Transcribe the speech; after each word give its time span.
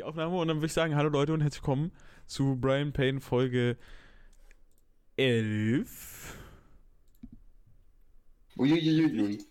die 0.00 0.04
Aufnahme 0.04 0.34
und 0.38 0.48
dann 0.48 0.56
würde 0.56 0.66
ich 0.66 0.72
sagen, 0.72 0.96
hallo 0.96 1.10
Leute 1.10 1.34
und 1.34 1.42
herzlich 1.42 1.60
willkommen 1.62 1.92
zu 2.26 2.56
Brian 2.56 2.90
Payne 2.94 3.20
Folge 3.20 3.76
11. 5.18 6.38
Uiuiuiui. 8.56 9.44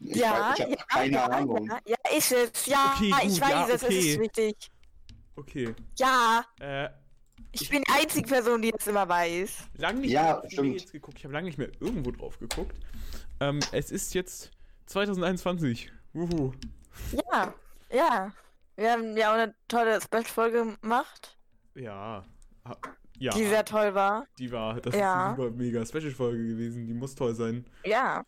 Ich 0.00 0.16
ja, 0.16 0.50
weiß, 0.50 0.58
ich 0.58 0.64
habe 0.64 0.72
ja, 0.72 0.84
keine 0.88 1.12
ja, 1.12 1.26
Ahnung. 1.26 1.68
Ja, 1.68 1.78
ja, 1.86 2.16
ist 2.18 2.32
es. 2.32 2.66
Ja, 2.66 2.94
Okay, 2.96 3.14
ich 3.22 3.34
gut, 3.34 3.40
weiß 3.42 3.50
ja, 3.50 3.68
es, 3.68 3.74
es 3.74 3.82
okay. 3.84 3.98
ist 3.98 4.18
wichtig. 4.20 4.56
Okay. 5.36 5.74
Ja, 6.00 6.44
Äh, 6.58 6.88
ich 7.52 7.68
bin 7.68 7.84
die 7.86 7.92
einzige 7.92 8.26
Person, 8.26 8.62
die 8.62 8.72
das 8.72 8.88
immer 8.88 9.08
weiß. 9.08 9.68
lang 9.76 10.00
nicht 10.00 10.10
Ja, 10.10 10.40
mehr 10.40 10.50
stimmt. 10.50 10.90
Geguckt. 10.90 11.16
Ich 11.18 11.24
habe 11.24 11.32
lange 11.34 11.46
nicht 11.46 11.58
mehr 11.58 11.70
irgendwo 11.78 12.10
drauf 12.10 12.40
geguckt. 12.40 12.74
Ähm, 13.38 13.60
es 13.70 13.92
ist 13.92 14.14
jetzt 14.14 14.50
2021. 14.86 15.92
Wuhu. 16.12 16.54
Ja, 17.12 17.54
ja. 17.92 18.32
Wir 18.80 18.92
haben 18.92 19.14
ja 19.14 19.28
auch 19.30 19.34
eine 19.34 19.54
tolle 19.68 20.00
Special-Folge 20.00 20.78
gemacht, 20.80 21.36
Ja. 21.74 22.24
Ja. 23.18 23.32
die 23.32 23.44
sehr 23.44 23.62
toll 23.66 23.94
war. 23.94 24.26
Die 24.38 24.50
war, 24.50 24.80
das 24.80 24.94
Ja. 24.94 25.32
ist 25.34 25.38
eine 25.38 25.48
super 25.48 25.50
mega 25.56 25.84
Special-Folge 25.84 26.46
gewesen. 26.46 26.86
Die 26.86 26.94
muss 26.94 27.14
toll 27.14 27.34
sein. 27.34 27.66
Ja. 27.84 28.24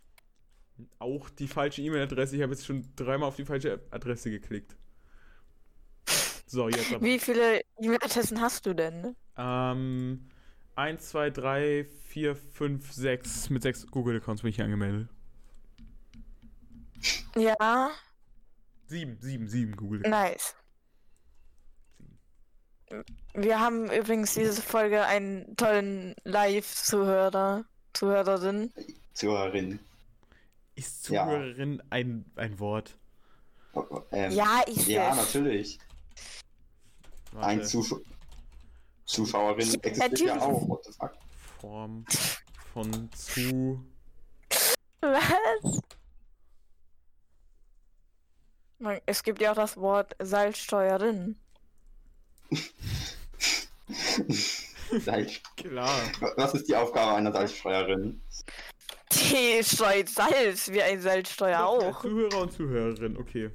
Auch 0.99 1.31
die 1.31 1.49
falsche 1.49 1.81
E-Mail-Adresse. 1.81 2.37
Ich 2.37 2.43
habe 2.43 2.53
jetzt 2.53 2.67
schon 2.67 2.85
dreimal 2.97 3.29
auf 3.29 3.37
die 3.37 3.47
falsche 3.47 3.81
Adresse 3.91 4.31
geklickt. 4.31 4.77
So, 6.47 6.69
jetzt 6.69 6.93
aber. 6.93 7.03
Wie 7.03 7.19
viele 7.19 7.63
E-Mail-Adressen 7.81 8.39
hast 8.43 8.67
du 8.67 8.75
denn? 8.75 9.17
Ähm, 9.39 10.29
1, 10.75 11.09
2, 11.09 11.31
3, 11.31 11.87
4, 12.09 12.37
5, 12.37 12.93
6. 12.93 13.49
Mit 13.49 13.63
6 13.63 13.87
Google-Accounts 13.87 14.43
bin 14.43 14.51
ich 14.51 14.57
hier 14.57 14.67
angemeldet. 14.67 15.09
Ja, 17.37 17.91
7, 18.93 19.17
7, 19.23 19.49
7 19.49 19.75
Google. 19.77 20.01
nice. 20.03 20.55
Wir 23.33 23.59
haben 23.59 23.91
übrigens 23.91 24.35
diese 24.35 24.61
Folge 24.61 25.03
einen 25.07 25.57
tollen 25.57 26.15
Live-Zuhörer, 26.25 27.65
Zuhörerin. 27.95 28.71
Zuhörerin. 29.15 29.79
Ist 30.75 31.09
Ja. 31.09 31.25
Zuhörerin 31.25 31.83
ein, 31.89 32.27
ein 32.37 32.59
Wort? 32.61 32.99
Ähm, 34.11 34.31
Ja, 34.33 34.61
ist 34.67 34.87
ja, 34.87 35.11
es. 35.13 35.17
natürlich. 35.17 35.79
Warte. 37.33 37.47
Ein 37.49 37.65
Zusch 37.65 37.95
Zuschauerin 39.07 39.69
Ja, 39.69 39.81
existiert 39.85 40.21
ja 40.21 40.35
natürlich. 40.37 40.43
auch. 40.43 40.69
What 40.69 40.85
the 40.85 40.93
fuck? 40.93 41.13
Form 41.63 42.05
von 42.75 43.11
zu. 43.13 43.83
Was? 45.01 45.81
Es 49.07 49.23
gibt 49.23 49.41
ja 49.41 49.53
auch 49.53 49.57
das 49.57 49.77
Wort 49.77 50.17
Salzsteuerin. 50.19 51.37
Salz. 55.01 55.41
Klar. 55.57 56.01
Was 56.37 56.55
ist 56.55 56.69
die 56.69 56.77
Aufgabe 56.77 57.17
einer 57.17 57.33
Salzsteuerin? 57.33 58.21
Die 59.13 59.63
streut 59.63 60.09
Salz, 60.09 60.71
wie 60.71 60.83
ein 60.83 61.01
Salzsteuer 61.01 61.65
auch. 61.65 62.01
Zuhörer 62.03 62.43
und 62.43 62.53
Zuhörerin, 62.53 63.17
okay. 63.17 63.51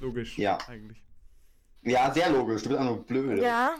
Logisch. 0.00 0.38
Ja. 0.38 0.58
Eigentlich. 0.68 1.02
Ja, 1.82 2.12
sehr 2.12 2.30
logisch. 2.30 2.62
Du 2.62 2.68
bist 2.70 2.80
einfach 2.80 2.94
nur 2.94 3.04
blöd. 3.04 3.42
Ja, 3.42 3.76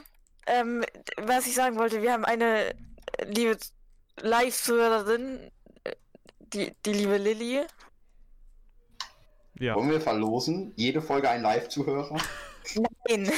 ähm, 0.47 0.83
was 1.17 1.47
ich 1.47 1.53
sagen 1.53 1.77
wollte, 1.77 2.01
wir 2.01 2.11
haben 2.13 2.25
eine 2.25 2.75
liebe 3.25 3.57
Live-Zuhörerin, 4.21 5.51
äh, 5.83 5.95
die, 6.39 6.73
die 6.85 6.93
liebe 6.93 7.17
Lilly. 7.17 7.61
Ja. 9.59 9.75
Wollen 9.75 9.89
wir 9.89 10.01
verlosen? 10.01 10.73
Jede 10.75 11.01
Folge 11.01 11.29
ein 11.29 11.41
Live-Zuhörer? 11.41 12.17
Nein. 13.07 13.31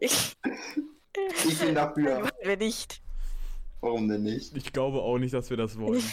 ich, 0.00 0.36
Ich 1.46 1.58
bin 1.58 1.74
dafür. 1.74 2.20
wollen 2.22 2.30
wir 2.42 2.56
nicht. 2.56 3.00
Warum 3.80 4.08
denn 4.08 4.22
nicht? 4.24 4.56
Ich 4.56 4.72
glaube 4.72 5.00
auch 5.00 5.18
nicht, 5.18 5.32
dass 5.34 5.50
wir 5.50 5.56
das 5.56 5.78
wollen. 5.78 6.02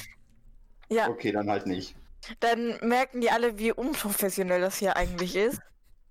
Ja, 0.89 1.09
Okay, 1.09 1.33
dann 1.33 1.49
halt 1.49 1.65
nicht. 1.67 1.97
dann 2.39 2.77
merken 2.81 3.19
die 3.19 3.29
alle, 3.29 3.59
wie 3.59 3.73
unprofessionell 3.73 4.61
das 4.61 4.77
hier 4.77 4.95
eigentlich 4.95 5.35
ist. 5.35 5.59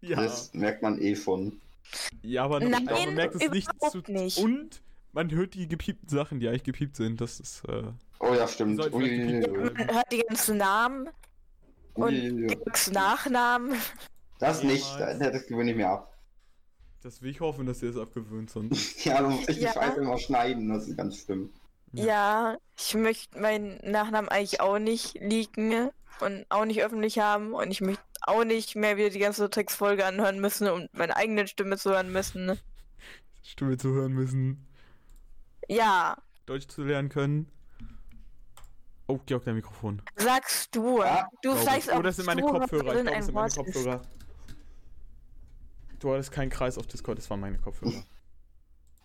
Ja. 0.03 0.17
Das 0.17 0.53
merkt 0.53 0.83
man 0.83 1.01
eh 1.01 1.17
schon. 1.17 1.63
Ja, 2.21 2.45
aber 2.45 2.61
Nein, 2.61 2.83
ich 2.83 2.87
glaube, 2.89 3.07
man 3.07 3.15
merkt 3.15 3.35
es 3.37 3.51
nicht 3.51 3.73
überhaupt 3.73 4.07
zu. 4.07 4.13
nicht. 4.13 4.37
Und 4.37 4.83
man 5.15 5.31
hört 5.31 5.55
die 5.55 5.67
gepiepten 5.67 6.11
Sachen, 6.11 6.41
die 6.41 6.49
eigentlich 6.49 6.65
gepiept 6.65 6.97
sind. 6.97 7.23
Das 7.23 7.41
ist. 7.41 7.65
Äh, 7.71 7.85
Oh 8.21 8.35
ja, 8.35 8.47
stimmt. 8.49 8.77
Vielleicht 8.81 8.95
Uiuiui. 8.95 9.47
Man 9.75 9.95
hört 9.95 10.13
die 10.13 10.19
ganzen 10.23 10.57
Namen 10.59 11.09
und 11.95 12.13
die 12.13 12.59
ganzen 12.65 12.95
Nachnamen. 12.95 13.75
Das 14.39 14.63
nicht, 14.63 14.87
das, 14.99 15.19
das 15.19 15.47
gewöhne 15.47 15.71
ich 15.71 15.77
mir 15.77 15.89
ab. 15.89 16.13
das 17.03 17.23
will 17.23 17.31
ich 17.31 17.41
hoffen, 17.41 17.67
dass 17.67 17.83
ihr 17.83 17.91
es 17.91 17.97
abgewöhnt 17.97 18.51
sonst. 18.51 19.05
Ja, 19.05 19.23
du 19.23 19.31
musst 19.31 19.49
richtig 19.49 19.65
Ja. 19.65 19.73
scheiße 19.73 20.01
immer 20.01 20.19
schneiden, 20.19 20.69
das 20.69 20.89
ist 20.89 20.97
ganz 20.97 21.19
schlimm. 21.19 21.51
Ja. 21.93 22.05
Ja, 22.05 22.57
ich 22.77 22.95
möchte 22.95 23.39
meinen 23.41 23.79
Nachnamen 23.91 24.29
eigentlich 24.29 24.61
auch 24.61 24.79
nicht 24.79 25.15
leaken 25.21 25.91
und 26.21 26.45
auch 26.51 26.65
nicht 26.65 26.83
öffentlich 26.83 27.19
haben 27.19 27.55
und 27.55 27.71
ich 27.71 27.81
möchte 27.81 28.03
auch 28.23 28.45
nicht 28.45 28.75
mehr 28.77 28.97
wieder 28.97 29.11
die 29.11 29.19
ganze 29.21 29.49
Textfolge 29.49 30.05
anhören 30.05 30.41
müssen 30.41 30.69
und 30.69 30.93
meine 30.93 31.17
eigene 31.17 31.47
Stimme 31.47 31.79
zu 31.79 31.91
hören 31.91 32.13
müssen. 32.13 32.59
Stimme 33.43 33.77
zu 33.79 33.91
hören 33.95 34.13
müssen. 34.13 34.67
Ja, 35.69 36.17
Deutsch 36.47 36.67
zu 36.69 36.83
lernen 36.83 37.09
können. 37.09 37.51
Oh, 39.09 39.21
Georg, 39.25 39.45
dein 39.45 39.55
Mikrofon. 39.55 40.03
sagst 40.17 40.75
du. 40.75 41.01
Ja, 41.01 41.29
du 41.43 41.55
sagst 41.57 41.93
auch 41.93 41.99
Oh, 41.99 42.03
das 42.03 42.17
sind 42.17 42.27
meine 42.27 42.43
Kopfhörer. 42.43 42.97
Ich 42.97 43.03
glaube, 43.03 43.11
das 43.11 43.27
sind 43.27 43.35
meine. 43.35 43.53
Kopfhörer. 43.53 44.03
Du 46.01 46.13
hattest 46.13 46.33
keinen 46.33 46.51
Kreis 46.51 46.77
auf 46.77 46.87
Discord, 46.87 47.19
das 47.19 47.31
waren 47.31 47.41
meine 47.41 47.59
Kopfhörer. 47.59 48.05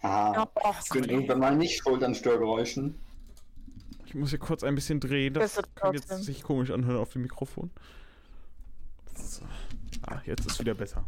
Ah, 0.01 0.47
ich 0.83 0.89
bin 0.89 1.03
irgendwann 1.05 1.39
mal 1.39 1.55
nicht 1.55 1.77
schuld 1.77 2.03
an 2.03 2.15
Störgeräuschen. 2.15 2.99
Ich 4.05 4.15
muss 4.15 4.31
hier 4.31 4.39
kurz 4.39 4.63
ein 4.63 4.75
bisschen 4.75 4.99
drehen, 4.99 5.33
das 5.33 5.53
Das 5.55 5.75
kann 5.75 5.93
jetzt 5.93 6.09
sich 6.23 6.43
komisch 6.43 6.71
anhören 6.71 6.97
auf 6.97 7.13
dem 7.13 7.21
Mikrofon. 7.21 7.71
So. 9.15 9.45
Ah, 10.07 10.19
jetzt 10.25 10.45
ist 10.45 10.59
wieder 10.59 10.73
besser. 10.73 11.05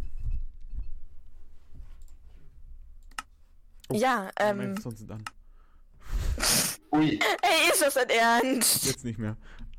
Oh, 3.90 3.96
Ja, 3.96 4.30
ähm, 4.40 4.78
sind 4.78 5.12
an. 5.12 5.26
Ui, 6.94 7.20
ey, 7.42 7.72
ist 7.72 7.82
das 7.82 7.96
dein 7.96 8.10
Ernst? 8.10 8.86
Jetzt 8.86 9.04
nicht 9.04 9.18
mehr. 9.18 9.36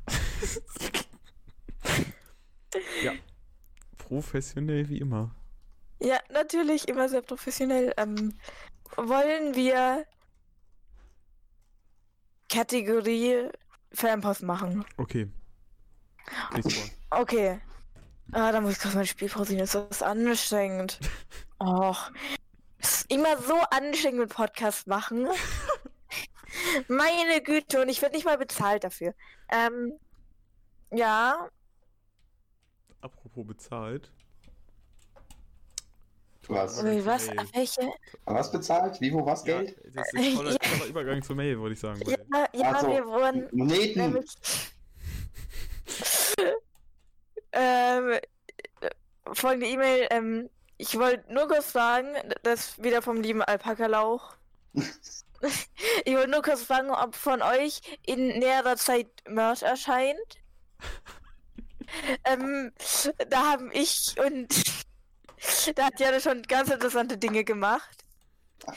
ja. 3.03 3.13
Professionell 3.97 4.89
wie 4.89 4.97
immer. 4.97 5.33
Ja, 5.99 6.19
natürlich, 6.29 6.89
immer 6.89 7.07
sehr 7.07 7.21
professionell. 7.21 7.93
Ähm, 7.95 8.33
wollen 8.97 9.55
wir 9.55 10.05
Kategorie 12.49 13.47
Fanpost 13.93 14.43
machen? 14.43 14.83
Okay. 14.97 15.29
Okay. 17.11 17.61
Ah, 18.33 18.51
da 18.51 18.59
muss 18.59 18.73
ich 18.73 18.79
kurz 18.79 18.93
mein 18.93 19.07
Spiel 19.07 19.29
pausieren. 19.29 19.59
Das 19.59 19.73
ist 19.73 20.03
anstrengend. 20.03 20.99
Och. 21.59 22.11
Ist 22.79 23.09
immer 23.09 23.41
so 23.41 23.55
anstrengend 23.71 24.19
mit 24.19 24.29
Podcast 24.29 24.87
machen. 24.87 25.27
Meine 26.87 27.41
Güte, 27.41 27.81
und 27.81 27.89
ich 27.89 28.01
werde 28.01 28.15
nicht 28.15 28.25
mal 28.25 28.37
bezahlt 28.37 28.83
dafür. 28.83 29.13
Ähm, 29.51 29.93
ja, 30.91 31.49
Apropos 33.05 33.45
bezahlt. 33.45 34.11
Was? 36.47 36.83
wie, 36.83 37.05
was? 37.05 37.27
Mail. 37.27 37.47
Welche? 37.53 37.93
was 38.25 38.51
bezahlt? 38.51 38.99
Wie, 38.99 39.13
wo, 39.13 39.23
was, 39.23 39.45
Ja, 39.45 39.61
Geld? 39.61 39.77
das 39.93 40.07
ist 40.11 40.19
ein 40.19 40.35
toller, 40.35 40.57
toller 40.59 40.85
Übergang 40.87 41.21
zur 41.21 41.35
Mail, 41.35 41.59
wollte 41.59 41.73
ich 41.73 41.79
sagen. 41.79 42.01
Ja, 42.07 42.47
ja 42.51 42.79
so. 42.79 42.87
wir 42.87 43.05
wurden 43.05 43.47
Moneten! 43.51 43.99
nämlich. 43.99 44.35
ähm, 47.51 48.19
folgende 49.33 49.67
E-Mail, 49.67 50.07
ähm, 50.09 50.49
ich 50.77 50.97
wollte 50.97 51.31
nur 51.31 51.47
kurz 51.47 51.71
fragen, 51.71 52.07
das 52.41 52.81
wieder 52.81 53.03
vom 53.03 53.21
lieben 53.21 53.43
Alpaka-Lauch. 53.43 54.35
ich 56.05 56.13
wollte 56.13 56.31
nur 56.31 56.41
kurz 56.41 56.63
fragen, 56.63 56.89
ob 56.91 57.15
von 57.15 57.41
euch 57.41 57.81
in 58.05 58.27
näherer 58.39 58.75
Zeit 58.75 59.07
Merch 59.27 59.61
erscheint. 59.63 60.17
ähm, 62.25 62.71
da 63.29 63.51
haben 63.51 63.71
ich 63.73 64.15
und 64.23 64.49
da 65.75 65.85
hat 65.85 65.99
Jana 65.99 66.19
schon 66.19 66.41
ganz 66.43 66.69
interessante 66.69 67.17
Dinge 67.17 67.43
gemacht. 67.43 68.03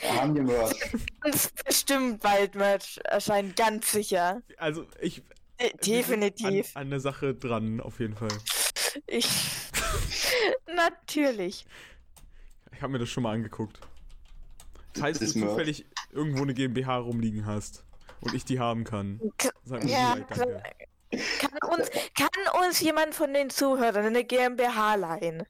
Haben 0.03 0.35
wir 0.35 0.43
Merch. 0.43 0.75
Ganz 1.21 1.51
bestimmt 1.65 2.21
bald 2.21 2.55
Merch 2.55 2.99
erscheint, 3.05 3.57
ganz 3.57 3.93
sicher. 3.93 4.43
Also, 4.59 4.87
ich. 5.01 5.23
De 5.61 5.77
definitiv. 5.77 6.77
An, 6.77 6.83
an 6.83 6.91
der 6.91 7.01
Sache 7.01 7.35
dran, 7.35 7.81
auf 7.81 7.99
jeden 7.99 8.15
Fall. 8.15 8.29
Ich. 9.07 9.29
Natürlich. 10.75 11.67
Ich 12.73 12.83
habe 12.83 12.93
mir 12.93 12.99
das 13.01 13.09
schon 13.09 13.25
mal 13.25 13.35
angeguckt. 13.35 13.81
Falls 14.97 15.19
du 15.19 15.25
ist 15.25 15.35
Merch. 15.37 15.51
zufällig 15.51 15.87
irgendwo 16.11 16.43
eine 16.43 16.55
GmbH 16.55 16.97
rumliegen 16.99 17.47
hast 17.47 17.85
und 18.21 18.35
ich 18.35 18.45
die 18.45 18.59
haben 18.59 18.85
kann, 18.85 19.21
sag 19.65 19.85
mir 19.85 19.91
Ja, 19.91 20.17
danke. 20.17 20.63
Kann 21.11 21.71
uns, 21.79 21.91
kann 22.15 22.29
uns 22.67 22.81
jemand 22.81 23.15
von 23.15 23.33
den 23.33 23.49
Zuhörern 23.49 24.05
eine 24.05 24.25
GmbH 24.25 24.95
leihen? 24.97 25.45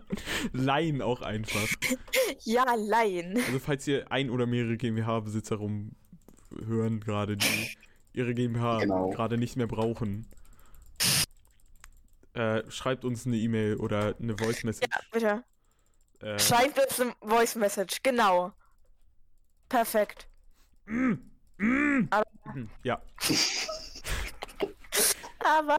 Laien 0.52 1.02
auch 1.02 1.20
einfach. 1.22 1.66
Ja, 2.44 2.64
leihen. 2.74 3.36
Also 3.36 3.58
falls 3.58 3.86
ihr 3.86 4.10
ein 4.10 4.30
oder 4.30 4.46
mehrere 4.46 4.76
GmbH-Besitzer 4.76 5.56
rumhören 5.56 7.00
gerade, 7.00 7.36
die 7.36 7.76
ihre 8.12 8.34
GmbH 8.34 8.78
Genau. 8.78 9.10
gerade 9.10 9.36
nicht 9.36 9.56
mehr 9.56 9.66
brauchen, 9.66 10.26
äh, 12.34 12.62
schreibt 12.70 13.04
uns 13.04 13.26
eine 13.26 13.36
E-Mail 13.36 13.76
oder 13.76 14.14
eine 14.20 14.36
Voice 14.38 14.62
Message. 14.64 14.88
Ja, 14.90 15.00
bitte. 15.12 15.44
Äh, 16.20 16.38
Schreibt 16.38 16.78
uns 16.78 17.00
eine 17.00 17.12
Voice 17.20 17.56
Message. 17.56 17.98
Genau. 18.02 18.52
Perfekt. 19.70 20.28
ja, 22.82 23.00
Aber 25.38 25.78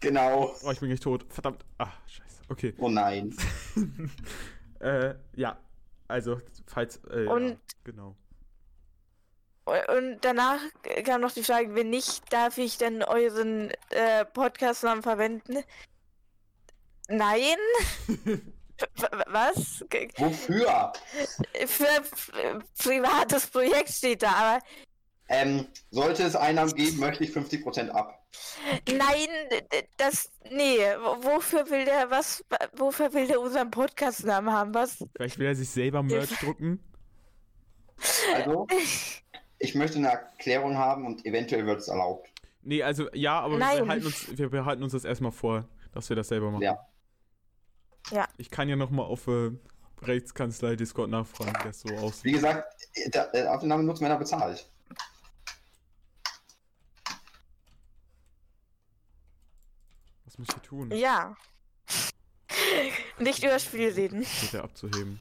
Genau. 0.00 0.54
oh, 0.62 0.70
ich 0.70 0.80
bin 0.80 0.88
gleich 0.88 1.00
tot. 1.00 1.26
Verdammt. 1.28 1.64
Ah, 1.78 1.90
scheiße. 2.06 2.42
Okay. 2.48 2.74
Oh 2.78 2.88
nein. 2.88 3.36
Äh, 4.80 5.14
ja. 5.34 5.56
Also, 6.08 6.42
falls. 6.66 6.96
Äh, 7.10 7.24
ja, 7.24 7.30
Und- 7.32 7.58
genau. 7.84 8.14
und 9.64 10.18
danach 10.20 10.60
kam 11.06 11.22
noch 11.22 11.32
die 11.32 11.42
Frage, 11.42 11.74
wenn 11.74 11.88
nicht, 11.88 12.30
darf 12.30 12.58
ich 12.58 12.76
denn 12.76 13.02
euren 13.02 13.70
äh, 13.90 14.26
Podcast-Namen 14.26 15.02
verwenden? 15.02 15.56
Nein? 17.08 17.56
Was? 19.28 19.84
Wofür? 20.16 20.92
Für 21.66 22.02
privates 22.78 23.46
Projekt 23.46 23.90
steht 23.90 24.22
da, 24.22 24.30
aber 24.32 24.58
Ähm, 25.28 25.66
sollte 25.90 26.22
es 26.24 26.36
Einnahmen 26.36 26.74
geben, 26.74 26.98
möchte 26.98 27.24
ich 27.24 27.30
50% 27.30 27.90
ab. 27.90 28.20
nein, 28.88 29.28
das, 29.96 30.30
nee, 30.50 30.78
wofür 31.20 31.70
will 31.70 31.84
der, 31.84 32.10
was, 32.10 32.44
wofür 32.76 33.12
will 33.14 33.26
der 33.26 33.40
unseren 33.40 33.70
Podcast-Namen 33.70 34.52
haben, 34.52 34.74
was? 34.74 35.04
Vielleicht 35.16 35.38
will 35.38 35.46
er 35.46 35.54
sich 35.54 35.70
selber 35.70 36.02
Merch 36.02 36.36
drucken. 36.40 36.82
Also, 38.34 38.66
ich 39.58 39.74
möchte 39.74 39.98
eine 39.98 40.08
Erklärung 40.08 40.76
haben 40.76 41.06
und 41.06 41.24
eventuell 41.24 41.64
wird 41.66 41.80
es 41.80 41.88
erlaubt. 41.88 42.28
Nee, 42.62 42.82
also 42.82 43.08
ja, 43.12 43.40
aber 43.40 43.54
wir 43.54 43.58
Nein. 43.58 43.84
behalten, 43.84 44.06
uns, 44.06 44.36
wir 44.36 44.50
behalten 44.50 44.82
uns 44.82 44.92
das 44.92 45.04
erstmal 45.04 45.32
vor, 45.32 45.68
dass 45.92 46.08
wir 46.08 46.16
das 46.16 46.28
selber 46.28 46.50
machen. 46.50 46.62
Ja. 46.62 46.78
Ja. 48.10 48.28
Ich 48.36 48.50
kann 48.50 48.68
ja 48.68 48.76
nochmal 48.76 49.06
auf 49.06 49.26
äh, 49.28 49.50
Rechtskanzlei 50.02 50.76
Discord 50.76 51.10
nachfragen, 51.10 51.52
wie 51.60 51.64
das 51.68 51.80
so 51.80 51.88
Wie 51.88 51.96
aussieht. 51.98 52.34
gesagt, 52.34 52.88
der, 53.12 53.26
der 53.28 53.54
Aufnahme 53.54 53.82
nutzt 53.84 54.02
Männer 54.02 54.18
bezahlt. 54.18 54.68
Was 60.24 60.38
muss 60.38 60.48
ich 60.48 60.62
tun? 60.62 60.90
Ja. 60.90 61.36
Nicht 63.18 63.38
über 63.38 63.52
das 63.52 63.64
Spiel 63.64 63.88
reden. 63.90 64.24
Pakete 64.24 64.62
abzuheben. 64.62 65.20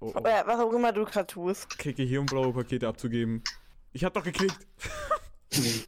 Oh, 0.00 0.12
oh. 0.14 0.18
Oder 0.18 0.46
was 0.46 0.60
auch 0.60 0.72
immer 0.72 0.92
du 0.92 1.04
gerade 1.04 1.26
tust. 1.26 1.78
Klicke 1.78 2.02
hier, 2.02 2.20
um 2.20 2.26
blaue 2.26 2.52
Pakete 2.52 2.88
abzugeben. 2.88 3.42
Ich 3.92 4.04
hab 4.04 4.14
doch 4.14 4.24
geklickt. 4.24 4.66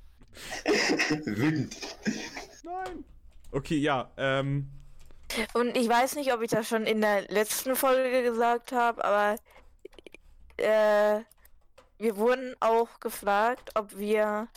Wütend. 1.24 1.76
Nein. 2.62 3.04
Okay, 3.50 3.76
ja, 3.78 4.10
ähm. 4.16 4.70
Und 5.52 5.76
ich 5.76 5.88
weiß 5.88 6.16
nicht, 6.16 6.32
ob 6.32 6.42
ich 6.42 6.50
das 6.50 6.69
schon 6.69 6.84
in 6.84 7.00
der 7.00 7.22
letzten 7.28 7.76
Folge 7.76 8.22
gesagt 8.22 8.72
habe, 8.72 9.04
aber 9.04 9.36
äh, 10.56 11.20
wir 11.98 12.16
wurden 12.16 12.54
auch 12.60 13.00
gefragt, 13.00 13.70
ob 13.75 13.98
wir 13.98 14.48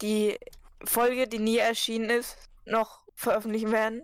die 0.00 0.38
Folge, 0.84 1.28
die 1.28 1.38
nie 1.38 1.58
erschienen 1.58 2.10
ist, 2.10 2.36
noch 2.64 3.00
veröffentlichen 3.14 3.72
werden. 3.72 4.02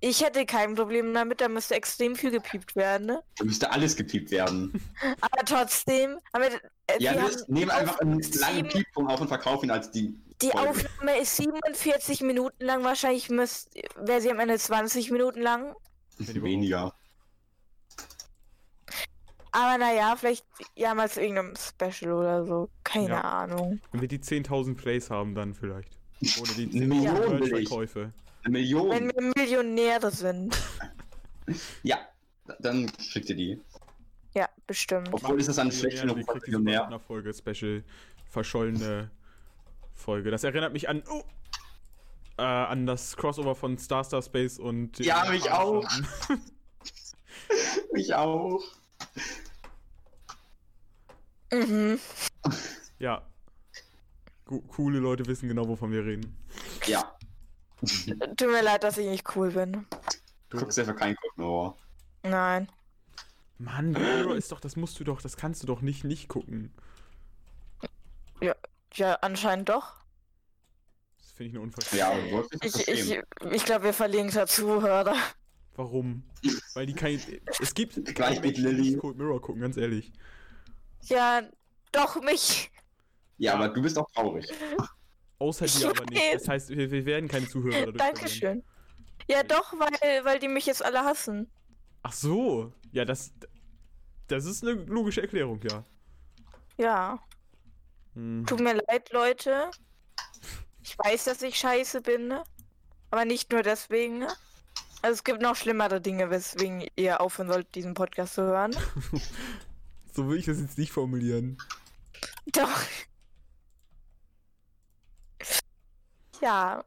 Ich 0.00 0.22
hätte 0.22 0.44
kein 0.44 0.74
Problem 0.74 1.14
damit, 1.14 1.40
da 1.40 1.48
müsste 1.48 1.74
extrem 1.74 2.14
viel 2.14 2.30
gepiept 2.30 2.76
werden. 2.76 3.06
Ne? 3.06 3.22
Da 3.38 3.44
müsste 3.44 3.70
alles 3.70 3.96
gepiept 3.96 4.30
werden. 4.30 4.80
Aber 5.20 5.44
trotzdem, 5.44 6.18
haben 6.34 6.42
wir, 6.42 6.60
äh, 6.86 7.02
Ja, 7.02 7.14
wir 7.14 7.30
nehmen 7.48 7.70
einfach 7.70 7.98
einen 8.00 8.20
langen 8.20 8.68
Pieppunkt 8.68 9.10
auf 9.10 9.20
und 9.20 9.28
verkaufen 9.28 9.66
ihn 9.66 9.70
als 9.70 9.90
die. 9.90 10.18
Die 10.42 10.48
Folge. 10.50 10.70
Aufnahme 10.70 11.18
ist 11.20 11.36
47 11.36 12.22
Minuten 12.22 12.64
lang, 12.64 12.82
wahrscheinlich 12.84 13.28
müsst, 13.30 13.74
wäre 13.96 14.20
sie 14.20 14.30
am 14.30 14.40
Ende 14.40 14.58
20 14.58 15.10
Minuten 15.10 15.40
lang. 15.42 15.74
Weniger. 16.18 16.94
Aber 19.52 19.78
naja, 19.78 20.14
vielleicht 20.16 20.44
ja 20.76 20.94
mal 20.94 21.10
zu 21.10 21.20
irgendeinem 21.20 21.54
Special 21.56 22.12
oder 22.12 22.44
so. 22.46 22.70
Keine 22.84 23.08
Ja. 23.10 23.20
Ahnung. 23.22 23.80
Wenn 23.90 24.00
wir 24.00 24.08
die 24.08 24.20
10.000 24.20 24.76
Plays 24.76 25.10
haben, 25.10 25.34
dann 25.34 25.54
vielleicht. 25.54 25.98
Oder 26.40 26.52
die 26.52 26.70
Eine 26.74 26.86
Million 26.86 27.16
10.000 27.16 27.30
will 27.30 27.42
ich. 27.44 27.50
Merch-Verkäufe. 27.52 28.12
Eine 28.44 28.52
Million. 28.52 28.90
Wenn 28.90 29.08
wir 29.12 29.32
Millionäre 29.36 30.10
sind. 30.10 30.56
Ja, 31.82 31.98
dann 32.60 32.86
kriegt 33.12 33.28
ihr 33.28 33.34
die. 33.34 33.60
Ja, 34.34 34.48
bestimmt. 34.68 35.08
Obwohl 35.10 35.40
ist 35.40 35.48
das 35.48 35.56
dann 35.56 35.66
Millionär, 35.66 35.90
schlecht 35.90 36.04
und 36.04 36.08
genug 36.10 36.18
ihr 36.18 36.24
für 36.26 36.32
kriegt 36.32 36.46
diese 36.46 36.58
Millionär. 36.60 36.80
Partnerfolge, 36.82 37.34
Special, 37.34 37.82
verschollene 38.30 39.10
Folge. 40.00 40.30
Das 40.30 40.42
erinnert 40.44 40.72
mich 40.72 40.88
an, 40.88 41.02
oh, 41.08 41.22
äh, 42.38 42.42
an 42.42 42.86
das 42.86 43.16
Crossover 43.16 43.54
von 43.54 43.78
Star 43.78 44.02
Star 44.04 44.22
Space 44.22 44.58
und... 44.58 44.98
Ja, 44.98 45.30
mich 45.30 45.50
auch. 45.50 45.82
Japanern. 45.82 46.08
Ich 47.94 48.14
auch. 48.14 48.62
Mhm. 51.52 51.98
ja. 52.98 53.22
Gu- 54.44 54.60
Coole 54.62 55.00
Leute 55.00 55.26
wissen 55.26 55.48
genau, 55.48 55.66
wovon 55.68 55.90
wir 55.90 56.04
reden. 56.04 56.36
Ja. 56.86 57.12
Tut 58.36 58.48
mir 58.48 58.62
leid, 58.62 58.84
dass 58.84 58.98
ich 58.98 59.08
nicht 59.08 59.36
cool 59.36 59.50
bin. 59.50 59.86
Du 60.48 60.58
guckst 60.58 60.78
einfach 60.78 60.96
keinen 60.96 61.16
Gucken, 61.16 61.44
aber. 61.44 61.76
Nein. 62.22 62.68
Mann, 63.58 63.94
ist 64.36 64.52
doch, 64.52 64.60
das 64.60 64.76
musst 64.76 64.98
du 65.00 65.04
doch, 65.04 65.20
das 65.20 65.36
kannst 65.36 65.62
du 65.62 65.66
doch 65.66 65.80
nicht 65.80 66.04
nicht 66.04 66.28
gucken. 66.28 66.72
Ja, 68.40 68.54
anscheinend 69.22 69.68
doch. 69.68 69.94
Das 71.18 71.32
finde 71.32 71.50
ich 71.50 71.54
eine 71.56 71.62
Unverschämtheit. 71.62 72.30
Ja, 72.30 72.44
Ich, 72.62 72.88
ich, 72.88 73.20
ich 73.52 73.64
glaube, 73.64 73.84
wir 73.84 73.94
verlieren 73.94 74.28
gerade 74.28 74.50
Zuhörer. 74.50 75.14
Warum? 75.76 76.24
Weil 76.74 76.86
die 76.86 76.94
kein. 76.94 77.20
Es 77.60 77.74
gibt 77.74 77.94
Gleich 78.14 78.36
keine 78.36 78.46
mit 78.46 78.58
Lilly. 78.58 78.96
Cold 78.96 79.16
Mirror 79.16 79.40
gucken, 79.40 79.62
ganz 79.62 79.76
ehrlich. 79.76 80.12
Ja, 81.02 81.42
doch 81.92 82.20
mich. 82.20 82.70
Ja, 83.38 83.54
aber 83.54 83.68
du 83.68 83.80
bist 83.80 83.96
auch 83.96 84.10
traurig. 84.10 84.46
Außer 85.38 85.66
dir 85.66 85.88
aber 85.88 86.04
nicht. 86.04 86.34
Das 86.34 86.48
heißt, 86.48 86.68
wir, 86.70 86.90
wir 86.90 87.06
werden 87.06 87.28
keine 87.28 87.48
Zuhörer 87.48 87.86
dadurch 87.86 87.96
verlieren. 87.96 88.14
Dankeschön. 88.14 88.64
Ja, 89.28 89.42
doch, 89.42 89.72
weil, 89.78 90.24
weil 90.24 90.38
die 90.38 90.48
mich 90.48 90.66
jetzt 90.66 90.84
alle 90.84 91.04
hassen. 91.04 91.50
Ach 92.02 92.12
so. 92.12 92.72
Ja, 92.92 93.04
das. 93.04 93.32
Das 94.26 94.44
ist 94.44 94.62
eine 94.62 94.72
logische 94.72 95.22
Erklärung, 95.22 95.60
ja. 95.62 95.84
Ja. 96.76 97.18
Hm. 98.14 98.44
Tut 98.46 98.60
mir 98.60 98.74
leid, 98.74 99.12
Leute. 99.12 99.70
Ich 100.82 100.98
weiß, 100.98 101.24
dass 101.24 101.42
ich 101.42 101.56
scheiße 101.56 102.00
bin, 102.00 102.28
ne? 102.28 102.44
aber 103.10 103.24
nicht 103.24 103.52
nur 103.52 103.62
deswegen. 103.62 104.18
ne? 104.18 104.28
Also 105.02 105.14
es 105.14 105.24
gibt 105.24 105.40
noch 105.42 105.56
schlimmere 105.56 106.00
Dinge, 106.00 106.30
weswegen 106.30 106.86
ihr 106.96 107.20
aufhören 107.20 107.48
sollt, 107.48 107.74
diesen 107.74 107.94
Podcast 107.94 108.34
zu 108.34 108.42
hören. 108.42 108.76
So 110.12 110.28
will 110.28 110.38
ich 110.38 110.46
das 110.46 110.58
jetzt 110.58 110.76
nicht 110.76 110.90
formulieren. 110.90 111.56
Doch. 112.46 112.82
Ja, 116.42 116.84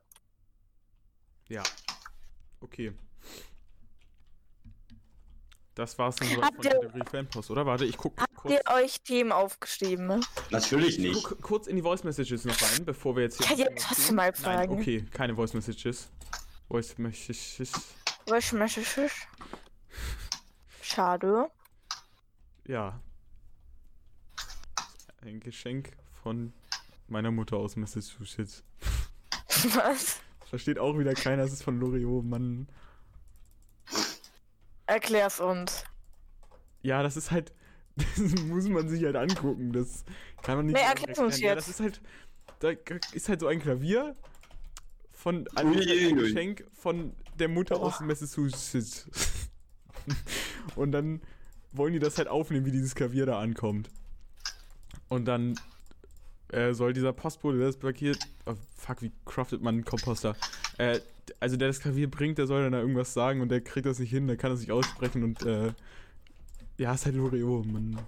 Ja. 1.47 1.63
Okay. 2.59 2.93
Das 5.75 5.97
war's 5.97 6.15
dann 6.17 6.29
Habt 6.41 6.55
von 6.55 6.63
Kategorie 6.63 7.03
Fanpost, 7.09 7.51
oder? 7.51 7.65
Warte, 7.65 7.85
ich 7.85 7.97
guck 7.97 8.13
kurz, 8.43 8.53
ihr 8.53 8.73
euch 8.73 9.01
Themen 9.01 9.31
aufgeschrieben? 9.31 10.07
ne? 10.07 10.21
Natürlich 10.51 10.99
ich 10.99 10.99
nicht. 10.99 11.23
guck 11.23 11.41
kurz 11.41 11.67
in 11.67 11.75
die 11.75 11.81
Voice 11.81 12.03
Messages 12.03 12.45
noch 12.45 12.61
rein, 12.61 12.85
bevor 12.85 13.15
wir 13.15 13.23
jetzt 13.23 13.37
hier. 13.37 13.47
Kann 13.47 13.57
ich 13.59 13.63
jetzt 13.65 13.85
trotzdem 13.87 14.15
mal 14.15 14.31
Nein, 14.31 14.35
fragen? 14.35 14.79
okay, 14.79 15.05
keine 15.11 15.35
Voice 15.35 15.53
Messages. 15.53 16.09
Voice 16.67 16.97
Messages. 16.97 17.71
Möchtest 18.29 18.97
du? 18.97 19.07
Schade. 20.81 21.49
Ja. 22.67 22.99
Ein 25.21 25.39
Geschenk 25.39 25.91
von 26.21 26.53
meiner 27.07 27.31
Mutter 27.31 27.57
aus 27.57 27.75
Massachusetts. 27.75 28.63
Was? 29.75 30.17
Versteht 30.49 30.79
auch 30.79 30.97
wieder 30.97 31.13
keiner, 31.13 31.43
es 31.43 31.53
ist 31.53 31.63
von 31.63 31.79
Loriot, 31.79 32.23
Mann. 32.25 32.67
Erklär's 34.85 35.39
uns. 35.39 35.83
Ja, 36.81 37.01
das 37.03 37.17
ist 37.17 37.31
halt. 37.31 37.53
Das 37.95 38.17
muss 38.45 38.67
man 38.67 38.87
sich 38.89 39.03
halt 39.03 39.15
angucken. 39.15 39.71
Das 39.71 40.03
kann 40.41 40.57
man 40.57 40.65
nicht. 40.65 40.75
Nee, 40.75 40.81
so 40.81 40.87
erklär's 40.87 41.19
uns 41.19 41.33
erklären. 41.35 41.49
Ja, 41.51 41.55
jetzt. 41.55 41.67
das 41.69 41.75
ist 41.75 41.79
halt. 41.79 42.01
Da 42.59 42.69
ist 43.13 43.29
halt 43.29 43.39
so 43.41 43.47
ein 43.47 43.59
Klavier 43.59 44.15
von 45.11 45.47
einem 45.55 45.73
Geschenk 46.17 46.65
von 46.73 47.13
der 47.37 47.49
Mutter 47.49 47.79
aus 47.79 47.95
Oh. 48.01 48.03
Massachusetts. 48.03 49.07
Und 50.75 50.91
dann 50.91 51.21
wollen 51.71 51.93
die 51.93 51.99
das 51.99 52.17
halt 52.17 52.27
aufnehmen, 52.27 52.65
wie 52.65 52.71
dieses 52.71 52.95
Klavier 52.95 53.25
da 53.25 53.39
ankommt. 53.39 53.89
Und 55.09 55.25
dann 55.25 55.55
äh, 56.51 56.73
soll 56.73 56.93
dieser 56.93 57.13
Postbote, 57.13 57.57
der 57.57 57.67
das 57.67 57.77
blockiert. 57.77 58.19
Oh, 58.45 58.55
fuck, 58.75 59.01
wie 59.01 59.11
craftet 59.25 59.61
man 59.61 59.75
einen 59.75 59.85
Komposter? 59.85 60.35
Äh, 60.77 60.99
also 61.39 61.57
der 61.57 61.69
das 61.69 61.79
Klavier 61.79 62.09
bringt, 62.09 62.37
der 62.37 62.47
soll 62.47 62.63
dann 62.63 62.73
da 62.73 62.79
irgendwas 62.79 63.13
sagen 63.13 63.41
und 63.41 63.49
der 63.49 63.61
kriegt 63.61 63.85
das 63.85 63.99
nicht 63.99 64.09
hin, 64.09 64.27
der 64.27 64.37
kann 64.37 64.51
das 64.51 64.59
nicht 64.59 64.71
aussprechen 64.71 65.23
und 65.23 65.43
äh, 65.45 65.73
ja, 66.77 66.93
ist 66.93 67.05
halt 67.05 67.15
Loreo, 67.15 67.63
man. 67.63 67.99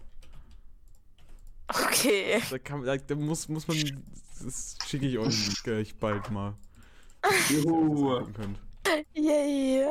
Okay. 1.67 2.41
Da, 2.49 2.59
kann, 2.59 2.83
da, 2.83 2.97
da 2.97 3.15
muss, 3.15 3.47
muss 3.49 3.67
man. 3.67 3.77
Das 4.43 4.77
schicke 4.85 5.07
ich 5.07 5.17
euch 5.17 5.63
gleich 5.63 5.95
bald 5.95 6.29
mal. 6.31 6.55
Juhu. 7.49 8.27
Yay. 9.13 9.85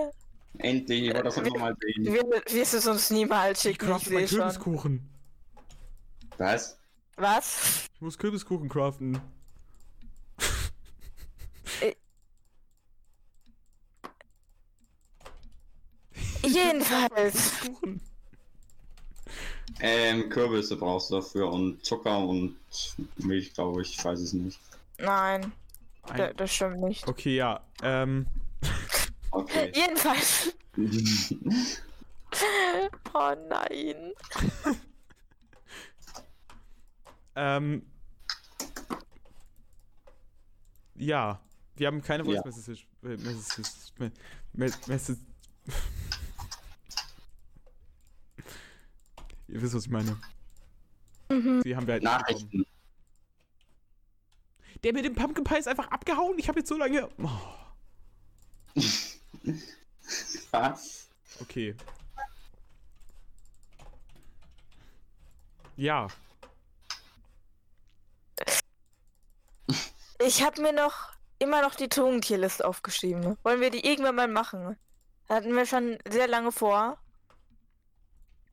Endlich, 0.59 1.03
ich 1.03 1.09
wollte 1.09 1.25
das 1.25 1.39
einfach 1.39 1.59
mal 1.59 1.77
sehen. 1.81 2.05
Wir, 2.05 2.23
wirst 2.23 2.75
es 2.75 2.87
uns 2.87 3.11
niemals 3.11 3.65
Ich 3.65 3.73
schicken, 3.73 3.87
ich 3.87 3.91
crafte. 3.91 4.25
Kürbiskuchen. 4.25 5.11
Was? 6.39 6.79
Was? 7.17 7.89
Ich 7.95 8.01
muss 8.01 8.17
Kürbiskuchen 8.19 8.69
craften. 8.69 9.21
Jedenfalls. 16.43 17.53
Ähm, 19.81 20.29
Kürbisse 20.29 20.77
brauchst 20.77 21.11
du 21.11 21.17
dafür 21.17 21.51
und 21.51 21.85
Zucker 21.85 22.19
und 22.19 22.57
Milch, 23.19 23.53
glaube 23.55 23.83
ich. 23.83 23.99
Ich 23.99 24.05
weiß 24.05 24.21
es 24.21 24.33
nicht. 24.33 24.59
Nein, 24.99 25.53
Ein- 26.03 26.17
da, 26.17 26.33
das 26.33 26.53
stimmt 26.53 26.81
nicht. 26.81 27.07
Okay, 27.09 27.37
ja. 27.37 27.61
Ähm. 27.83 28.27
Okay. 29.31 29.73
Jedenfalls. 29.75 30.55
Oh 33.17 33.33
nein. 33.49 34.13
Ähm. 37.37 37.83
Ja. 40.97 41.41
Wir 41.77 41.87
haben 41.89 42.03
keine 42.03 42.25
Voice 42.25 42.37
Ja. 42.37 42.43
Messages. 42.45 42.81
äh, 43.03 43.17
Messages. 44.87 45.19
Ihr 49.49 49.61
wisst, 49.63 49.75
was 49.75 49.85
ich 49.85 49.91
meine. 49.91 50.19
Mhm. 51.29 51.63
Die 51.65 51.77
haben 51.77 51.87
wir 51.87 51.95
halt 51.95 52.03
nicht 52.03 52.13
bekommen. 52.13 52.23
Nachrichten. 52.23 52.67
Der 54.83 54.93
mit 54.93 55.05
dem 55.05 55.15
Pumpkin 55.15 55.45
Pie 55.45 55.59
ist 55.59 55.69
einfach 55.69 55.89
abgehauen. 55.91 56.39
Ich 56.39 56.49
habe 56.49 56.61
jetzt 56.61 56.69
so 56.69 56.77
lange. 56.77 57.09
Oh, 57.19 57.31
Was? 60.51 61.09
okay. 61.41 61.75
Ja. 65.77 66.09
Ich 70.21 70.43
habe 70.43 70.63
mir 70.63 70.73
noch 70.73 71.13
immer 71.39 71.63
noch 71.63 71.75
die 71.75 71.89
Tongentierliste 71.89 72.67
aufgeschrieben. 72.67 73.37
Wollen 73.43 73.61
wir 73.61 73.71
die 73.71 73.87
irgendwann 73.87 74.15
mal 74.15 74.29
machen? 74.29 74.77
Hatten 75.29 75.55
wir 75.55 75.67
schon 75.67 75.99
sehr 76.09 76.29
lange 76.29 76.53
vor. 76.53 76.99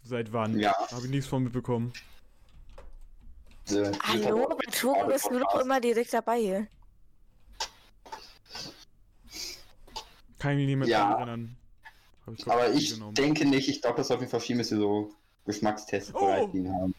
Seit 0.03 0.33
wann? 0.33 0.59
Ja. 0.59 0.73
Habe 0.91 1.05
ich 1.05 1.11
nichts 1.11 1.27
von 1.27 1.43
mitbekommen. 1.43 1.93
Hallo, 3.69 4.49
bei 4.49 4.71
Togen 4.71 5.07
bist 5.07 5.25
du 5.29 5.39
doch 5.39 5.59
immer 5.61 5.79
direkt 5.79 6.11
dabei. 6.13 6.67
Kann 10.39 10.51
ich 10.53 10.57
mich 10.57 10.67
nicht 10.67 10.77
mehr 10.77 10.87
Ja. 10.87 11.13
erinnern. 11.17 11.55
Glaub, 12.25 12.47
Aber 12.57 12.69
ich 12.73 12.93
genommen. 12.93 13.13
denke 13.15 13.45
nicht. 13.45 13.67
Ich 13.69 13.81
glaube, 13.81 13.97
das 13.97 14.09
auf 14.11 14.19
jeden 14.19 14.31
Fall 14.31 14.39
viel, 14.39 14.57
dass 14.57 14.71
wir 14.71 14.77
so 14.77 15.11
Geschmackstests 15.45 16.13
Oh. 16.15 16.19
bereit 16.25 16.53
liegen 16.53 16.73
haben. 16.73 16.95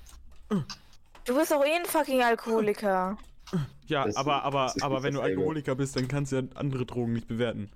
Du 1.24 1.34
bist 1.36 1.50
doch 1.50 1.64
eh 1.64 1.72
ein 1.74 1.84
fucking 1.84 2.22
Alkoholiker. 2.22 3.16
Ja, 3.86 4.04
Das- 4.06 4.16
aber, 4.16 4.42
aber, 4.44 4.66
ist 4.66 4.82
aber 4.82 5.02
wenn 5.02 5.14
du. 5.14 5.20
Alkoholiker 5.20 5.74
bist, 5.74 5.96
dann 5.96 6.08
kannst 6.08 6.32
du 6.32 6.36
ja 6.36 6.42
andere 6.54 6.86
Drogen 6.86 7.12
nicht 7.14 7.28
bewerten. 7.28 7.70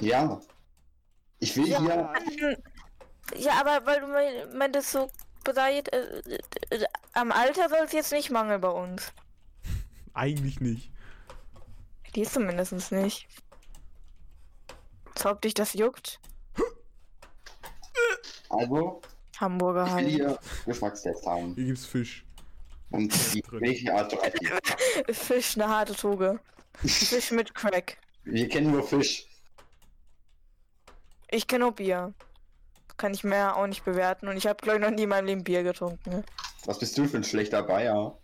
Ja. 0.00 0.40
Ich 1.38 1.56
will 1.56 1.68
Ja. 1.68 1.80
hier. 1.80 2.58
Ja, 3.36 3.60
aber 3.60 3.84
weil 3.86 4.00
du 4.00 4.06
mein- 4.08 4.56
meintest 4.58 4.90
so 4.92 5.10
bereit, 5.44 5.92
äh, 5.92 6.20
äh, 6.70 6.84
am 7.14 7.32
Alter 7.32 7.68
soll 7.68 7.80
es 7.84 7.92
jetzt 7.92 8.12
nicht 8.12 8.30
mangeln 8.30 8.60
bei 8.60 8.68
uns. 8.70 9.12
Eigentlich 10.14 10.60
nicht. 10.60 10.90
Die 12.14 12.22
ist 12.22 12.34
zumindest 12.34 12.92
nicht. 12.92 13.26
Als 15.14 15.26
ob 15.26 15.40
dich 15.42 15.54
das 15.54 15.72
juckt. 15.74 16.20
Also, 18.48 19.00
Hamburger 19.40 19.84
ich 19.86 19.92
will 19.92 19.96
halt. 19.96 20.08
hier 20.10 20.38
Geschmackstests 20.66 21.26
haben. 21.26 21.54
Hier 21.54 21.64
gibt's 21.66 21.86
Fisch. 21.86 22.24
Und 22.90 23.10
welche 23.60 23.94
Art. 23.94 24.14
Fisch, 25.10 25.56
eine 25.56 25.68
harte 25.68 25.94
Toge. 25.94 26.38
Fisch 26.84 27.30
mit 27.30 27.54
Crack. 27.54 27.96
Wir 28.24 28.46
kennen 28.48 28.70
nur 28.70 28.86
Fisch. 28.86 29.26
Ich 31.30 31.46
kenne 31.46 31.64
nur 31.64 31.72
Bier. 31.72 32.12
Kann 32.96 33.14
ich 33.14 33.24
mehr 33.24 33.56
auch 33.56 33.66
nicht 33.66 33.84
bewerten. 33.84 34.28
Und 34.28 34.36
ich 34.36 34.46
habe, 34.46 34.58
glaube 34.62 34.78
ich, 34.78 34.84
noch 34.84 34.90
nie 34.90 35.04
in 35.04 35.08
meinem 35.08 35.26
Leben 35.26 35.44
Bier 35.44 35.62
getrunken. 35.62 36.10
ne? 36.10 36.24
Was 36.64 36.78
bist 36.78 36.96
du 36.96 37.06
für 37.06 37.16
ein 37.16 37.24
schlechter 37.24 37.62
Bayer? 37.62 38.16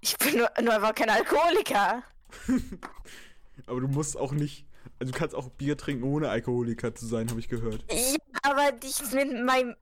Ich 0.00 0.16
bin 0.18 0.38
nur, 0.38 0.50
nur 0.62 0.74
einfach 0.74 0.94
kein 0.94 1.10
Alkoholiker. 1.10 2.02
Aber 3.66 3.80
du 3.80 3.88
musst 3.88 4.16
auch 4.16 4.32
nicht. 4.32 4.66
Also 4.98 5.12
du 5.12 5.18
kannst 5.18 5.34
auch 5.34 5.48
Bier 5.50 5.76
trinken, 5.76 6.04
ohne 6.04 6.28
Alkoholiker 6.28 6.94
zu 6.94 7.06
sein, 7.06 7.28
habe 7.28 7.40
ich 7.40 7.48
gehört. 7.48 7.84
Ja, 7.90 8.16
aber 8.42 8.72
nicht 8.72 9.12
mit 9.12 9.44
meinem. 9.44 9.74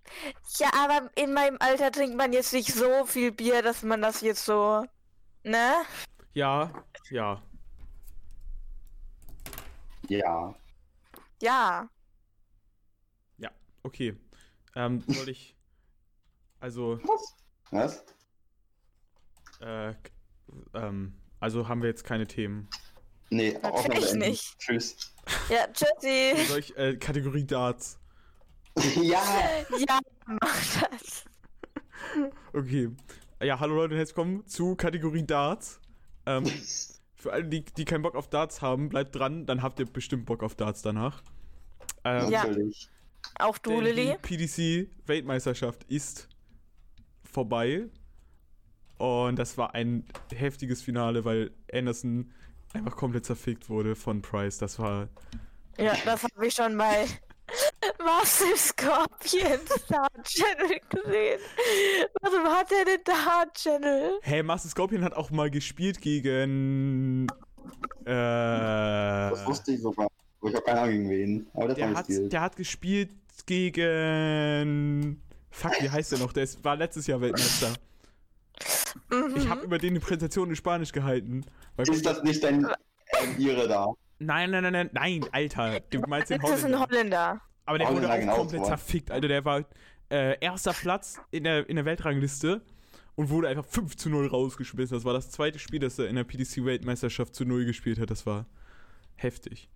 Ja, 0.59 0.71
aber 0.75 1.11
in 1.15 1.33
meinem 1.33 1.57
Alter 1.61 1.93
trinkt 1.93 2.17
man 2.17 2.33
jetzt 2.33 2.53
nicht 2.53 2.73
so 2.73 3.05
viel 3.05 3.31
Bier, 3.31 3.63
dass 3.63 3.83
man 3.83 4.03
das 4.03 4.23
jetzt 4.23 4.45
so. 4.45 4.85
Ne? 5.45 5.73
Ja, 6.33 6.71
ja. 7.11 7.43
Ja. 10.09 10.55
Ja. 11.41 11.89
Okay. 13.85 14.17
Ähm, 14.75 15.05
soll 15.07 15.29
ich. 15.29 15.55
Also, 16.59 16.99
Was? 17.05 17.37
Was? 17.71 18.05
äh, 19.61 19.93
ähm, 20.73 21.15
also 21.39 21.69
haben 21.69 21.83
wir 21.83 21.91
jetzt 21.91 22.05
keine 22.05 22.27
Themen. 22.27 22.69
Nee, 23.29 23.59
auch 23.63 23.87
nicht. 24.15 24.59
Tschüss. 24.59 25.15
Ja, 25.51 25.67
tschüssi. 25.71 26.47
Soll 26.49 26.59
ich, 26.61 26.77
äh, 26.77 26.97
Kategorie 26.97 27.45
Darts. 27.45 27.99
ja. 28.97 29.23
Ja, 29.87 30.01
mach 30.27 30.89
das. 30.91 31.25
Okay. 32.55 32.91
Ja, 33.43 33.61
hallo 33.61 33.75
Leute 33.75 33.93
und 33.95 33.99
herzlich 33.99 34.17
willkommen 34.17 34.47
zu 34.47 34.77
Kategorie 34.77 35.27
Darts. 35.27 35.81
Ähm, 36.25 36.47
für 37.17 37.33
alle, 37.33 37.45
die, 37.45 37.65
die 37.65 37.85
keinen 37.85 38.03
Bock 38.03 38.15
auf 38.15 38.31
Darts 38.31 38.63
haben, 38.63 38.89
bleibt 38.89 39.15
dran, 39.15 39.45
dann 39.45 39.63
habt 39.63 39.79
ihr 39.79 39.87
bestimmt 39.87 40.25
Bock 40.25 40.43
auf 40.43 40.55
Darts 40.55 40.81
danach. 40.81 41.23
Ähm, 42.05 42.31
Ja. 42.31 42.47
Natürlich. 42.47 42.89
Auch 43.39 43.59
du, 43.59 43.71
denn 43.71 43.85
Lilly. 43.85 44.17
Die 44.29 44.37
PDC-Weltmeisterschaft 44.37 45.85
ist 45.85 46.29
vorbei. 47.25 47.87
Und 48.99 49.37
das 49.39 49.59
war 49.59 49.75
ein 49.75 50.05
heftiges 50.33 50.81
Finale, 50.83 51.25
weil 51.25 51.51
Anderson 51.73 52.33
einfach 52.73 52.97
komplett 52.97 53.27
zerfickt 53.27 53.69
wurde 53.69 53.97
von 53.97 54.23
Price. 54.23 54.59
Das 54.59 54.79
war. 54.79 55.09
Ja, 55.79 55.95
das 56.05 56.23
habe 56.23 56.47
ich 56.47 56.55
schon 56.55 56.77
bei 56.79 57.07
Massive 58.05 58.57
Scorpions 58.57 59.87
Dart 59.89 60.25
Channel 60.25 60.79
gesehen. 60.89 61.41
Warum 62.23 62.47
hat 62.47 62.71
er 62.71 62.85
den 62.85 63.05
Dart 63.05 63.55
Channel? 63.55 64.19
Hey, 64.23 64.43
Master 64.43 64.69
Scorpion 64.69 65.03
hat 65.05 65.15
auch 65.15 65.31
mal 65.31 65.51
gespielt 65.51 66.01
gegen. 66.01 67.27
Äh, 68.05 68.11
Das 69.31 69.45
wusste 69.47 69.73
ich 69.73 69.83
sogar. 69.83 70.09
Aber 70.45 70.51
ich 70.51 70.57
habe 70.57 70.67
keine 70.67 70.81
Ahnung 70.81 70.93
gegen 70.93 71.11
wen. 71.11 71.47
Aber 71.55 71.69
das 71.69 71.77
der, 71.77 71.95
hat, 71.95 72.07
gespielt. 72.07 72.33
der 72.33 72.41
hat 72.43 72.57
gespielt 72.57 73.11
gegen. 73.47 75.23
Fuck, 75.51 75.73
wie 75.81 75.89
heißt 75.89 76.13
der 76.13 76.19
noch? 76.19 76.35
Der 76.35 76.43
ist, 76.43 76.63
war 76.63 76.77
letztes 76.77 77.07
Jahr 77.07 77.19
Weltmeister. 77.23 77.73
Mhm. 79.11 79.37
Ich 79.37 79.49
habe 79.49 79.63
über 79.63 79.79
den 79.79 79.91
eine 79.95 80.01
Präsentation 80.01 80.51
in 80.51 80.57
Spanisch 80.57 80.93
gehalten. 80.93 81.47
Weil 81.77 81.89
Ist 81.89 82.05
das 82.05 82.23
nicht 82.23 82.45
dein 82.45 82.67
ähm, 83.23 83.35
Ihre 83.39 83.67
da? 83.67 83.95
Nein, 84.19 84.51
nein, 84.51 84.65
nein, 84.65 84.73
nein, 84.75 84.91
nein, 84.93 85.25
Alter. 85.33 85.81
Du 85.89 86.01
meinst 86.01 86.29
den 86.29 86.43
das 86.43 86.59
ist 86.59 86.65
ein 86.67 86.79
Holländer. 86.79 86.91
Holländer. 86.91 87.41
Aber 87.65 87.79
der 87.79 87.89
wurde 87.89 87.97
Holländer, 88.07 88.15
auch 88.15 88.21
genau, 88.21 88.37
komplett 88.37 88.67
zerfickt, 88.67 89.11
Alter. 89.11 89.29
Der 89.29 89.45
war 89.47 89.65
äh, 90.11 90.39
erster 90.41 90.75
Platz 90.75 91.19
in 91.31 91.45
der, 91.45 91.67
in 91.71 91.77
der 91.77 91.87
Weltrangliste 91.87 92.61
und 93.15 93.31
wurde 93.31 93.49
einfach 93.49 93.65
5 93.65 93.97
zu 93.97 94.11
0 94.11 94.27
rausgeschmissen. 94.27 94.95
Das 94.95 95.07
war 95.07 95.15
das 95.15 95.31
zweite 95.31 95.59
Spiel, 95.59 95.81
das 95.81 95.99
er 95.99 96.09
in 96.09 96.17
der 96.17 96.25
PDC-Weltmeisterschaft 96.25 97.35
zu 97.35 97.47
0 97.47 97.65
gespielt 97.65 97.99
hat. 97.99 98.11
Das 98.11 98.27
war 98.27 98.45
heftig. 99.17 99.71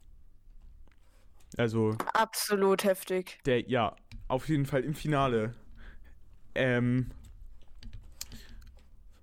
Also, 1.57 1.97
Absolut 2.15 2.85
heftig. 2.85 3.41
der, 3.47 3.69
ja, 3.69 3.97
auf 4.29 4.49
jeden 4.49 4.67
Fall 4.67 4.85
im 4.85 4.95
Finale. 4.95 5.55
Ähm, 6.55 7.11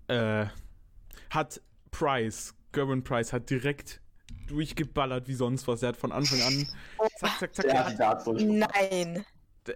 äh, 0.08 0.46
hat 1.30 1.62
Price, 1.92 2.56
Gerwin 2.72 3.04
Price, 3.04 3.34
hat 3.34 3.50
direkt 3.50 4.02
durchgeballert 4.48 5.28
wie 5.28 5.34
sonst 5.34 5.68
was. 5.68 5.82
Er 5.82 5.90
hat 5.90 5.98
von 5.98 6.12
Anfang 6.12 6.42
an 6.42 6.68
zack, 7.18 7.40
zack, 7.40 7.56
zack. 7.56 7.66
Der 7.66 7.74
Er 7.74 8.10
hat. 8.10 8.26
Nein. 8.28 9.26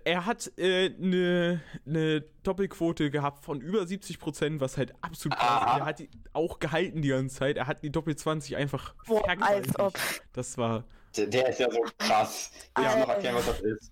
er 0.03 0.25
hat 0.25 0.51
eine 0.57 0.65
äh, 0.67 0.89
ne, 0.97 1.61
ne 1.85 2.21
Doppelquote 2.43 3.09
gehabt 3.09 3.43
von 3.43 3.61
über 3.61 3.85
70 3.85 4.19
Prozent, 4.19 4.61
was 4.61 4.77
halt 4.77 4.93
absolut 5.01 5.37
krass 5.37 5.73
ist. 5.73 5.79
Er 5.79 5.85
hat 5.85 5.99
die 5.99 6.09
auch 6.33 6.59
gehalten 6.59 7.01
die 7.01 7.09
ganze 7.09 7.35
Zeit. 7.35 7.57
Er 7.57 7.67
hat 7.67 7.83
die 7.83 7.91
Doppel 7.91 8.15
20 8.15 8.55
einfach 8.57 8.93
Boah, 9.07 9.27
als 9.41 9.77
ob. 9.79 9.97
Das 10.33 10.57
war. 10.57 10.85
Der, 11.15 11.27
der 11.27 11.49
ist 11.49 11.59
ja 11.59 11.71
so 11.71 11.83
krass. 11.97 12.51
Ich 12.77 12.83
muss 12.83 12.95
noch 12.95 13.09
erklären, 13.09 13.35
was 13.35 13.45
das 13.45 13.61
ist. 13.61 13.91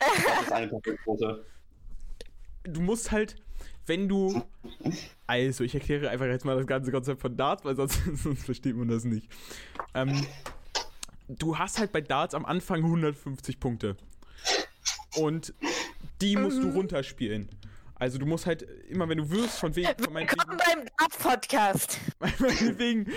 Das 0.00 0.42
ist 0.42 0.52
eine 0.52 0.68
Doppelquote. 0.68 1.44
Du 2.64 2.80
musst 2.80 3.10
halt, 3.10 3.36
wenn 3.86 4.08
du. 4.08 4.42
Also, 5.26 5.64
ich 5.64 5.74
erkläre 5.74 6.08
einfach 6.10 6.26
jetzt 6.26 6.44
mal 6.44 6.56
das 6.56 6.66
ganze 6.66 6.90
Konzept 6.90 7.20
von 7.20 7.36
Darts, 7.36 7.64
weil 7.64 7.76
sonst, 7.76 8.00
sonst 8.14 8.44
versteht 8.44 8.76
man 8.76 8.88
das 8.88 9.04
nicht. 9.04 9.28
Ähm, 9.94 10.26
du 11.28 11.58
hast 11.58 11.78
halt 11.78 11.92
bei 11.92 12.00
Darts 12.00 12.34
am 12.34 12.44
Anfang 12.44 12.78
150 12.78 13.60
Punkte. 13.60 13.96
Und 15.16 15.54
die 16.20 16.36
musst 16.36 16.62
du 16.62 16.70
runterspielen. 16.70 17.48
Also 17.94 18.18
du 18.18 18.26
musst 18.26 18.46
halt 18.46 18.62
immer, 18.88 19.08
wenn 19.08 19.18
du 19.18 19.30
wirst, 19.30 19.58
von 19.58 19.74
wegen... 19.74 19.88
Von 19.98 20.14
Willkommen 20.14 20.56
beim 20.56 20.86
Darts-Podcast. 20.98 21.98
Meinetwegen 22.20 23.12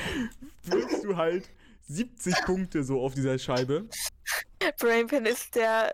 wirst 0.63 1.03
du 1.03 1.15
halt 1.15 1.47
70 1.91 2.35
Punkte 2.45 2.83
so 2.83 3.01
auf 3.01 3.13
dieser 3.13 3.37
Scheibe. 3.37 3.87
Brainpin 4.79 5.25
ist 5.25 5.55
der 5.55 5.93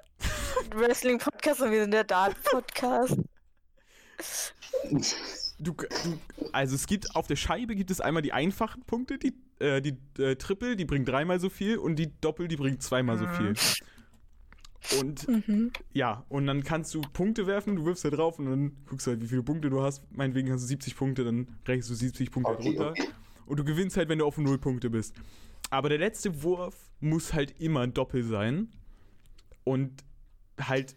Wrestling-Podcast 0.75 1.61
und 1.61 1.71
wir 1.71 1.81
sind 1.81 1.91
der 1.91 2.03
Dart-Podcast. 2.03 3.17
Du, 5.59 5.73
du, 5.73 6.19
also 6.51 6.75
es 6.75 6.85
gibt 6.85 7.15
auf 7.15 7.27
der 7.27 7.35
Scheibe 7.35 7.75
gibt 7.75 7.89
es 7.89 7.99
einmal 7.99 8.21
die 8.21 8.33
einfachen 8.33 8.83
Punkte, 8.83 9.17
die, 9.17 9.33
äh, 9.59 9.81
die 9.81 9.97
äh, 10.21 10.35
Triple, 10.35 10.75
die 10.75 10.85
bringt 10.85 11.07
dreimal 11.07 11.39
so 11.39 11.49
viel 11.49 11.77
und 11.77 11.95
die 11.95 12.11
Doppel, 12.21 12.47
die 12.47 12.57
bringt 12.57 12.83
zweimal 12.83 13.17
so 13.17 13.27
viel. 13.27 13.55
Und 14.99 15.27
mhm. 15.27 15.71
ja, 15.93 16.25
und 16.29 16.45
dann 16.45 16.63
kannst 16.63 16.93
du 16.93 17.01
Punkte 17.01 17.47
werfen, 17.47 17.75
du 17.75 17.85
wirfst 17.85 18.05
da 18.05 18.09
drauf 18.09 18.37
und 18.39 18.45
dann 18.45 18.77
guckst 18.87 19.07
du 19.07 19.11
halt, 19.11 19.21
wie 19.21 19.27
viele 19.27 19.43
Punkte 19.43 19.69
du 19.69 19.81
hast. 19.81 20.03
Meinetwegen 20.11 20.51
hast 20.51 20.61
du 20.61 20.67
70 20.67 20.95
Punkte, 20.95 21.23
dann 21.23 21.47
rechnest 21.67 21.89
du 21.89 21.95
70 21.95 22.31
Punkte 22.31 22.51
okay, 22.51 22.67
runter. 22.69 22.89
Okay. 22.91 23.07
Und 23.47 23.57
du 23.57 23.63
gewinnst 23.63 23.97
halt, 23.97 24.09
wenn 24.09 24.19
du 24.19 24.25
auf 24.25 24.37
0 24.37 24.57
Punkte 24.59 24.89
bist. 24.89 25.15
Aber 25.69 25.89
der 25.89 25.97
letzte 25.97 26.43
Wurf 26.43 26.75
muss 26.99 27.33
halt 27.33 27.59
immer 27.59 27.81
ein 27.81 27.93
Doppel 27.93 28.23
sein. 28.23 28.69
Und 29.63 30.03
halt, 30.59 30.95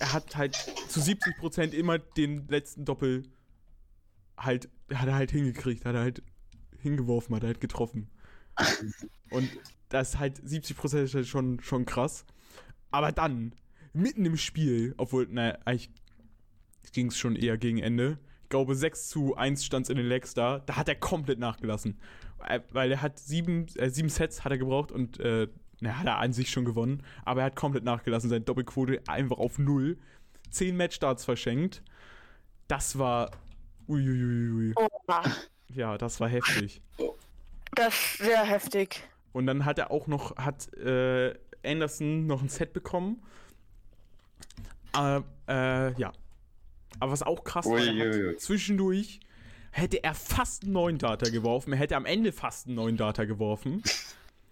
er 0.00 0.12
hat 0.12 0.36
halt 0.36 0.54
zu 0.88 1.00
70% 1.00 1.72
immer 1.72 1.98
den 1.98 2.48
letzten 2.48 2.84
Doppel 2.84 3.24
halt, 4.36 4.68
hat 4.92 5.08
er 5.08 5.14
halt 5.14 5.30
hingekriegt, 5.30 5.84
hat 5.84 5.94
er 5.94 6.02
halt 6.02 6.22
hingeworfen, 6.78 7.34
hat 7.36 7.42
er 7.42 7.48
halt 7.48 7.60
getroffen. 7.60 8.08
Und 9.30 9.50
das 9.88 10.10
ist 10.10 10.18
halt 10.18 10.40
70% 10.40 11.02
ist 11.02 11.14
halt 11.14 11.26
schon, 11.26 11.60
schon 11.60 11.84
krass. 11.84 12.24
Aber 12.90 13.12
dann, 13.12 13.54
mitten 13.92 14.24
im 14.24 14.36
Spiel, 14.36 14.94
obwohl, 14.96 15.26
naja, 15.28 15.58
eigentlich 15.64 15.90
ging 16.92 17.08
es 17.08 17.18
schon 17.18 17.36
eher 17.36 17.58
gegen 17.58 17.78
Ende. 17.78 18.18
Ich 18.46 18.50
glaube, 18.50 18.76
6 18.76 19.08
zu 19.08 19.34
1 19.34 19.64
stand 19.64 19.86
es 19.86 19.90
in 19.90 19.96
den 19.96 20.06
Legs 20.06 20.32
da. 20.32 20.60
Da 20.60 20.76
hat 20.76 20.88
er 20.88 20.94
komplett 20.94 21.40
nachgelassen. 21.40 21.98
Äh, 22.46 22.60
weil 22.70 22.92
er 22.92 23.02
hat 23.02 23.18
sieben, 23.18 23.66
äh, 23.74 23.90
sieben 23.90 24.08
Sets 24.08 24.44
hat 24.44 24.52
er 24.52 24.58
gebraucht 24.58 24.92
und 24.92 25.18
äh, 25.18 25.48
na, 25.80 25.98
hat 25.98 26.06
er 26.06 26.18
an 26.18 26.32
sich 26.32 26.48
schon 26.48 26.64
gewonnen. 26.64 27.02
Aber 27.24 27.40
er 27.40 27.46
hat 27.46 27.56
komplett 27.56 27.82
nachgelassen. 27.82 28.30
Seine 28.30 28.44
Doppelquote 28.44 29.02
einfach 29.08 29.38
auf 29.38 29.58
null. 29.58 29.98
Zehn 30.48 30.76
Matchstarts 30.76 31.24
verschenkt. 31.24 31.82
Das 32.68 33.00
war. 33.00 33.32
Uiuiui. 33.88 34.74
Oh. 34.76 34.86
Ja, 35.74 35.98
das 35.98 36.20
war 36.20 36.28
heftig. 36.28 36.80
Das 37.74 37.94
ist 37.94 38.18
sehr 38.18 38.44
heftig. 38.44 39.02
Und 39.32 39.46
dann 39.46 39.64
hat 39.64 39.80
er 39.80 39.90
auch 39.90 40.06
noch, 40.06 40.36
hat 40.36 40.72
äh, 40.74 41.34
Anderson 41.64 42.28
noch 42.28 42.42
ein 42.42 42.48
Set 42.48 42.72
bekommen. 42.72 43.24
Äh, 44.96 45.20
äh, 45.48 45.92
ja. 45.98 46.12
Aber 47.00 47.12
was 47.12 47.22
auch 47.22 47.44
krass 47.44 47.66
war, 47.66 47.80
hat, 47.80 48.40
zwischendurch 48.40 49.20
hätte 49.70 50.02
er 50.02 50.14
fast 50.14 50.64
einen 50.64 50.72
neuen 50.72 50.98
Data 50.98 51.28
geworfen. 51.28 51.72
Er 51.72 51.78
hätte 51.78 51.96
am 51.96 52.06
Ende 52.06 52.32
fast 52.32 52.66
einen 52.66 52.76
neuen 52.76 52.96
Data 52.96 53.24
geworfen. 53.24 53.82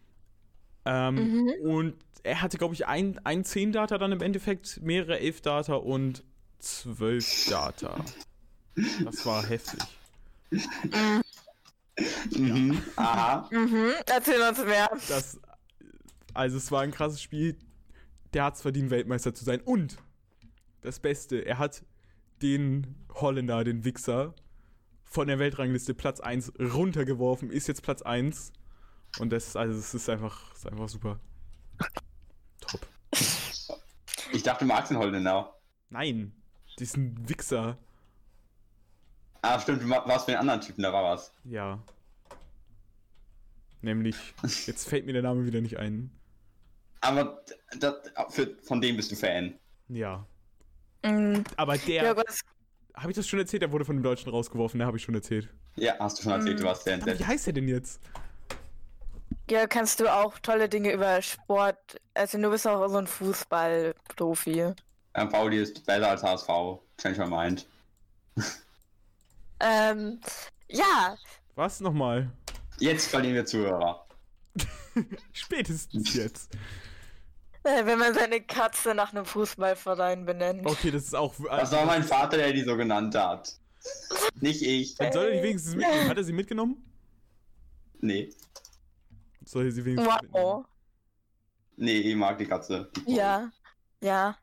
ähm, 0.84 1.14
mhm. 1.14 1.50
Und 1.62 1.94
er 2.22 2.42
hatte, 2.42 2.58
glaube 2.58 2.74
ich, 2.74 2.86
ein, 2.86 3.18
ein 3.24 3.44
10 3.44 3.72
Data 3.72 3.98
dann 3.98 4.12
im 4.12 4.20
Endeffekt, 4.20 4.82
mehrere 4.82 5.18
11 5.20 5.40
Data 5.42 5.74
und 5.74 6.24
12 6.58 7.46
Data. 7.50 8.04
Das 9.04 9.24
war 9.24 9.46
heftig. 9.46 9.80
Mhm. 12.36 12.82
Aha. 12.96 13.48
Mhm. 13.50 13.92
Erzähl 14.06 14.40
uns 14.42 14.64
mehr. 14.64 14.90
Das, 15.08 15.38
also 16.32 16.56
es 16.56 16.70
war 16.72 16.82
ein 16.82 16.90
krasses 16.90 17.22
Spiel. 17.22 17.56
Der 18.32 18.44
hat 18.44 18.56
es 18.56 18.62
verdient, 18.62 18.90
Weltmeister 18.90 19.34
zu 19.34 19.44
sein. 19.44 19.60
Und 19.60 19.96
das 20.80 20.98
Beste, 20.98 21.44
er 21.44 21.58
hat 21.58 21.84
den 22.42 23.06
Holländer, 23.14 23.64
den 23.64 23.84
Wichser, 23.84 24.34
von 25.04 25.28
der 25.28 25.38
Weltrangliste 25.38 25.94
Platz 25.94 26.20
1 26.20 26.52
runtergeworfen, 26.58 27.50
ist 27.50 27.68
jetzt 27.68 27.82
Platz 27.82 28.02
1. 28.02 28.52
Und 29.20 29.30
das, 29.30 29.54
also 29.54 29.78
es 29.78 29.94
ist 29.94 30.08
einfach, 30.08 30.52
ist 30.54 30.66
einfach 30.66 30.88
super. 30.88 31.20
Top. 32.60 32.86
Ich 34.32 34.42
dachte, 34.42 34.64
du 34.64 34.68
magst 34.68 34.90
den 34.90 34.98
Holländer. 34.98 35.54
Nein, 35.90 36.32
diesen 36.78 37.28
Wichser. 37.28 37.78
Ah, 39.42 39.60
stimmt, 39.60 39.82
du 39.82 39.88
warst 39.88 40.24
für 40.24 40.32
den 40.32 40.40
anderen 40.40 40.60
Typen, 40.60 40.82
da 40.82 40.92
war 40.92 41.04
was. 41.04 41.32
Ja. 41.44 41.80
Nämlich, 43.82 44.16
jetzt 44.66 44.88
fällt 44.88 45.06
mir 45.06 45.12
der 45.12 45.22
Name 45.22 45.46
wieder 45.46 45.60
nicht 45.60 45.76
ein. 45.76 46.10
Aber 47.02 47.44
das, 47.78 47.94
für, 48.30 48.56
von 48.62 48.80
dem 48.80 48.96
bist 48.96 49.12
du 49.12 49.16
Fan. 49.16 49.58
Ja. 49.88 50.26
Mhm. 51.04 51.44
Aber 51.56 51.76
der. 51.78 52.02
Ja, 52.02 52.14
habe 52.94 53.10
ich 53.10 53.16
das 53.16 53.26
schon 53.28 53.38
erzählt? 53.38 53.62
Der 53.62 53.72
wurde 53.72 53.84
von 53.84 53.96
dem 53.96 54.02
Deutschen 54.02 54.30
rausgeworfen, 54.30 54.78
der 54.78 54.86
habe 54.86 54.96
ich 54.96 55.02
schon 55.02 55.14
erzählt. 55.14 55.48
Ja, 55.76 55.96
hast 55.98 56.18
du 56.18 56.22
schon 56.22 56.32
erzählt, 56.32 56.56
mhm. 56.56 56.62
du 56.62 56.66
warst 56.66 56.88
Fan. 56.88 57.04
Wie 57.04 57.24
heißt 57.24 57.46
der 57.46 57.52
denn 57.52 57.68
jetzt? 57.68 58.00
Ja, 59.50 59.66
kannst 59.66 60.00
du 60.00 60.12
auch 60.12 60.38
tolle 60.38 60.68
Dinge 60.68 60.92
über 60.92 61.20
Sport. 61.20 62.00
Also, 62.14 62.40
du 62.40 62.50
bist 62.50 62.66
auch 62.66 62.88
so 62.88 62.96
ein 62.96 63.06
Fußballprofi. 63.06 64.72
Ja, 65.16 65.26
Pauli 65.26 65.58
ist 65.58 65.84
besser 65.84 66.10
als 66.10 66.22
HSV. 66.22 66.48
Change 66.96 67.26
my 67.26 67.28
mind. 67.28 67.66
ähm, 69.60 70.20
ja. 70.68 71.16
Was 71.56 71.80
nochmal? 71.80 72.30
Jetzt 72.78 73.08
verlieren 73.08 73.34
wir 73.34 73.44
Zuhörer. 73.44 74.06
Spätestens 75.32 76.14
jetzt. 76.14 76.56
Äh, 77.64 77.86
wenn 77.86 77.98
man 77.98 78.14
seine 78.14 78.40
Katze 78.40 78.94
nach 78.94 79.12
einem 79.12 79.24
Fußballverein 79.24 80.24
benennt. 80.24 80.66
Okay, 80.66 80.90
das 80.90 81.04
ist 81.04 81.14
auch. 81.14 81.34
Das 81.44 81.72
war 81.72 81.84
mein 81.84 82.04
Vater, 82.04 82.36
der 82.36 82.52
die 82.52 82.62
so 82.62 82.76
genannt 82.76 83.14
hat. 83.14 83.58
Nicht 84.40 84.62
ich. 84.62 84.94
Dann 84.96 85.12
soll 85.12 85.26
er 85.26 85.30
die 85.32 85.42
wenigstens 85.42 85.74
mitnehmen. 85.74 86.08
Hat 86.08 86.16
er 86.16 86.24
sie 86.24 86.32
mitgenommen? 86.32 86.76
Nee. 88.00 88.30
Soll 89.44 89.66
er 89.66 89.72
sie 89.72 89.84
wenigstens 89.84 90.12
wow. 90.12 90.22
mitnehmen? 90.22 90.64
Nee, 91.76 91.98
ich 91.98 92.16
mag 92.16 92.38
die 92.38 92.46
Katze. 92.46 92.90
Die 92.96 93.14
ja. 93.14 93.50
Ja. 94.00 94.36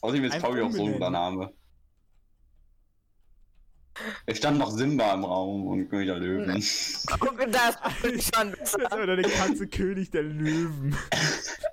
Außerdem 0.00 0.24
ist 0.24 0.38
Pauli 0.40 0.62
auch 0.62 0.72
so 0.72 0.84
ein 0.84 0.92
guter 0.92 1.10
Name. 1.10 1.52
Es 4.24 4.38
stand 4.38 4.58
noch 4.58 4.70
Simba 4.70 5.12
im 5.12 5.24
Raum 5.24 5.66
und 5.66 5.88
König 5.90 6.08
der 6.08 6.16
Löwen. 6.16 6.64
Guck, 7.20 7.52
das 7.52 7.76
ist 8.02 8.34
schon 8.34 8.52
besser. 8.52 8.78
Das 8.78 8.98
war 8.98 9.06
der 9.06 9.30
Katze 9.30 9.68
König 9.68 10.10
der 10.10 10.22
Löwen. 10.22 10.96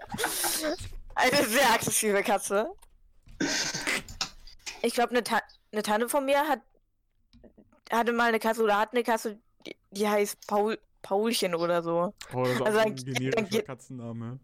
Eine 1.15 1.45
sehr 1.45 1.73
aggressive 1.73 2.23
Katze. 2.23 2.69
Ich 4.81 4.93
glaube, 4.93 5.11
eine, 5.11 5.23
Ta 5.23 5.41
eine 5.71 5.83
Tante 5.83 6.09
von 6.09 6.25
mir 6.25 6.47
hat 6.47 6.61
hatte 7.91 8.13
mal 8.13 8.29
eine 8.29 8.39
Katze 8.39 8.63
oder 8.63 8.79
hat 8.79 8.93
eine 8.93 9.03
Katze, 9.03 9.39
die, 9.65 9.75
die 9.91 10.07
heißt 10.07 10.47
Paul, 10.47 10.77
Paulchen 11.01 11.55
oder 11.55 11.81
so. 11.81 12.13
Oh, 12.33 12.43
das 12.43 12.51
ist 12.51 12.61
also 12.61 12.79
ein 12.79 12.95
generischer 12.95 13.31
dann 13.31 13.49
geht, 13.49 13.65
Katzenname. 13.65 14.39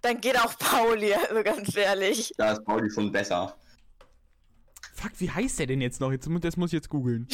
Dann 0.00 0.20
geht 0.20 0.38
auch 0.38 0.56
Pauli, 0.58 1.14
also 1.14 1.42
ganz 1.42 1.76
ehrlich. 1.76 2.32
Da 2.36 2.52
ist 2.52 2.64
Pauli 2.64 2.90
schon 2.90 3.10
besser. 3.12 3.56
Fuck, 4.94 5.12
wie 5.18 5.30
heißt 5.30 5.60
der 5.60 5.68
denn 5.68 5.80
jetzt 5.80 6.00
noch? 6.00 6.10
Jetzt, 6.10 6.28
das 6.40 6.56
muss 6.56 6.70
ich 6.70 6.74
jetzt 6.74 6.88
googeln. 6.88 7.28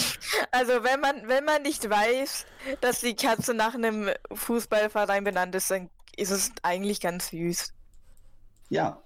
Also 0.51 0.85
wenn 0.85 1.01
man, 1.01 1.27
wenn 1.29 1.45
man 1.45 1.63
nicht 1.63 1.89
weiß, 1.89 2.47
dass 2.81 3.01
die 3.01 3.17
Katze 3.17 3.55
nach 3.55 3.75
einem 3.75 4.11
Fußballverein 4.33 5.25
benannt 5.25 5.55
ist, 5.55 5.71
dann 5.71 5.89
ist 6.17 6.31
es 6.31 6.53
eigentlich 6.63 7.01
ganz 7.01 7.31
süß. 7.31 7.73
Ja. 8.69 9.03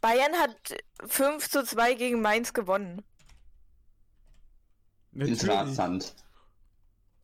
Bayern 0.00 0.32
hat 0.34 0.74
5 1.06 1.48
zu 1.48 1.64
2 1.64 1.94
gegen 1.94 2.20
Mainz 2.20 2.52
gewonnen. 2.52 3.02
Natürlich. 5.12 5.42
Interessant. 5.42 6.14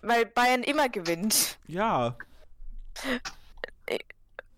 Weil 0.03 0.27
Bayern 0.27 0.63
immer 0.63 0.89
gewinnt. 0.89 1.59
Ja. 1.67 2.17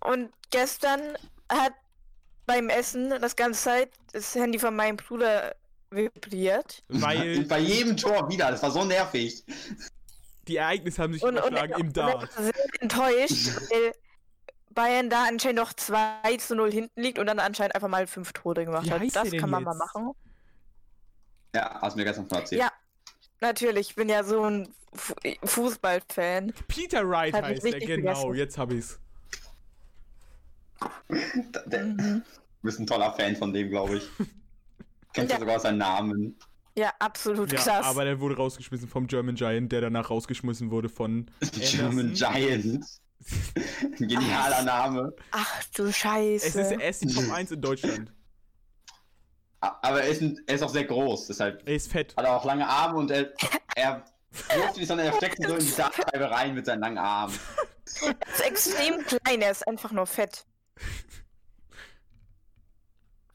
Und 0.01 0.33
gestern 0.51 1.17
hat 1.49 1.73
beim 2.47 2.69
Essen 2.69 3.11
das 3.21 3.37
ganze 3.37 3.63
Zeit 3.63 3.91
das 4.13 4.35
Handy 4.35 4.59
von 4.59 4.75
meinem 4.75 4.97
Bruder 4.97 5.55
vibriert. 5.91 6.83
Weil 6.89 7.45
bei 7.49 7.59
jedem 7.59 7.97
Tor 7.97 8.29
wieder, 8.29 8.51
das 8.51 8.63
war 8.63 8.71
so 8.71 8.85
nervig. 8.85 9.45
Die 10.49 10.57
Ereignisse 10.57 11.03
haben 11.03 11.13
sich 11.13 11.23
und, 11.23 11.37
übertragen 11.37 11.75
und, 11.75 11.81
im 11.81 11.93
Dart. 11.93 12.25
Ich 12.25 12.37
bin 12.37 12.81
enttäuscht, 12.81 13.49
weil 13.71 13.95
Bayern 14.71 15.11
da 15.11 15.25
anscheinend 15.29 15.59
noch 15.61 15.73
2 15.73 16.37
zu 16.39 16.55
0 16.55 16.71
hinten 16.73 17.01
liegt 17.01 17.19
und 17.19 17.27
dann 17.27 17.39
anscheinend 17.41 17.75
einfach 17.75 17.89
mal 17.89 18.07
fünf 18.07 18.33
Tore 18.33 18.65
gemacht 18.65 18.87
Wie 18.87 18.91
hat. 18.91 19.03
Das 19.17 19.29
denn 19.31 19.41
kann 19.41 19.51
man 19.51 19.65
mal 19.65 19.75
machen. 19.75 20.13
Ja, 21.55 21.79
hast 21.83 21.95
du 21.95 21.99
mir 21.99 22.05
gestern 22.05 22.29
von 22.29 22.39
erzählt. 22.39 22.61
Ja. 22.63 22.71
Natürlich, 23.41 23.91
ich 23.91 23.95
bin 23.97 24.09
ja 24.09 24.23
so 24.23 24.45
ein 24.45 24.69
Fu 24.93 25.15
Fußballfan. 25.45 26.53
Peter 26.69 27.09
Wright 27.09 27.35
Hab 27.35 27.45
heißt 27.45 27.65
er, 27.65 27.79
genau, 27.81 28.13
vergessen. 28.15 28.35
jetzt 28.35 28.59
hab 28.59 28.71
ich's. 28.73 28.99
Der- 31.67 31.85
Mhm. 31.85 32.23
Du 32.63 32.67
bist 32.67 32.79
ein 32.79 32.87
toller 32.87 33.13
Fan 33.15 33.37
von 33.37 33.53
dem, 33.55 33.71
glaube 33.71 33.97
ich. 33.97 34.09
Kennst 35.15 35.31
Ja. 35.31 35.37
ja 35.37 35.41
sogar 35.41 35.61
seinen 35.61 35.79
Namen. 35.79 36.37
Ja, 36.77 36.93
absolut 36.99 37.51
Ja, 37.53 37.59
krass. 37.59 37.87
aber 37.87 38.05
der 38.05 38.21
wurde 38.21 38.37
rausgeschmissen 38.37 38.87
vom 38.89 39.07
German 39.07 39.35
Giant, 39.35 39.73
der 39.73 39.81
danach 39.81 40.11
rausgeschmissen 40.11 40.71
wurde 40.71 40.89
von 40.89 41.31
German 41.53 42.09
Anderson. 42.11 42.33
Giant. 42.33 42.87
Ein 43.83 44.09
genialer 44.09 44.63
Name. 44.63 45.15
Ach 45.31 45.65
du 45.75 45.93
Scheiße. 45.93 46.61
Es 46.81 47.01
ist, 47.03 47.11
die 47.11 47.15
Top 47.15 47.31
1 47.33 47.51
in 47.53 47.61
Deutschland. 47.61 48.13
A- 49.61 49.79
Aber 49.83 50.03
er 50.03 50.09
ist, 50.09 50.23
ein, 50.23 50.41
er 50.47 50.55
ist 50.55 50.63
auch 50.63 50.71
sehr 50.71 50.85
groß. 50.85 51.27
Deshalb 51.27 51.67
Er 51.69 51.75
ist 51.75 51.91
fett. 51.91 52.17
hat 52.17 52.25
er 52.25 52.37
auch 52.37 52.45
lange 52.45 52.67
Arme 52.67 52.99
und 52.99 53.11
er, 53.11 53.33
er 53.77 54.05
wirft 54.55 54.77
sondern 54.87 55.07
er 55.09 55.13
steckt 55.15 55.37
sie 55.43 55.47
so 55.49 55.57
in 55.57 55.65
die 55.67 55.75
Dartscheibe 55.77 56.31
rein 56.31 56.55
mit 56.55 56.65
seinen 56.67 56.81
langen 56.81 56.99
Armen. 56.99 57.39
Er 58.03 58.11
ist 58.33 58.41
extrem 58.41 59.05
klein, 59.05 59.43
er 59.43 59.51
ist 59.51 59.67
einfach 59.69 59.93
nur 59.93 60.07
fett. 60.07 60.47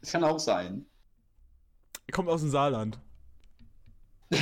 Das 0.01 0.11
kann 0.11 0.23
auch 0.23 0.39
sein. 0.39 0.85
Er 2.07 2.13
kommt 2.13 2.29
aus 2.29 2.41
dem 2.41 2.49
Saarland. 2.51 2.99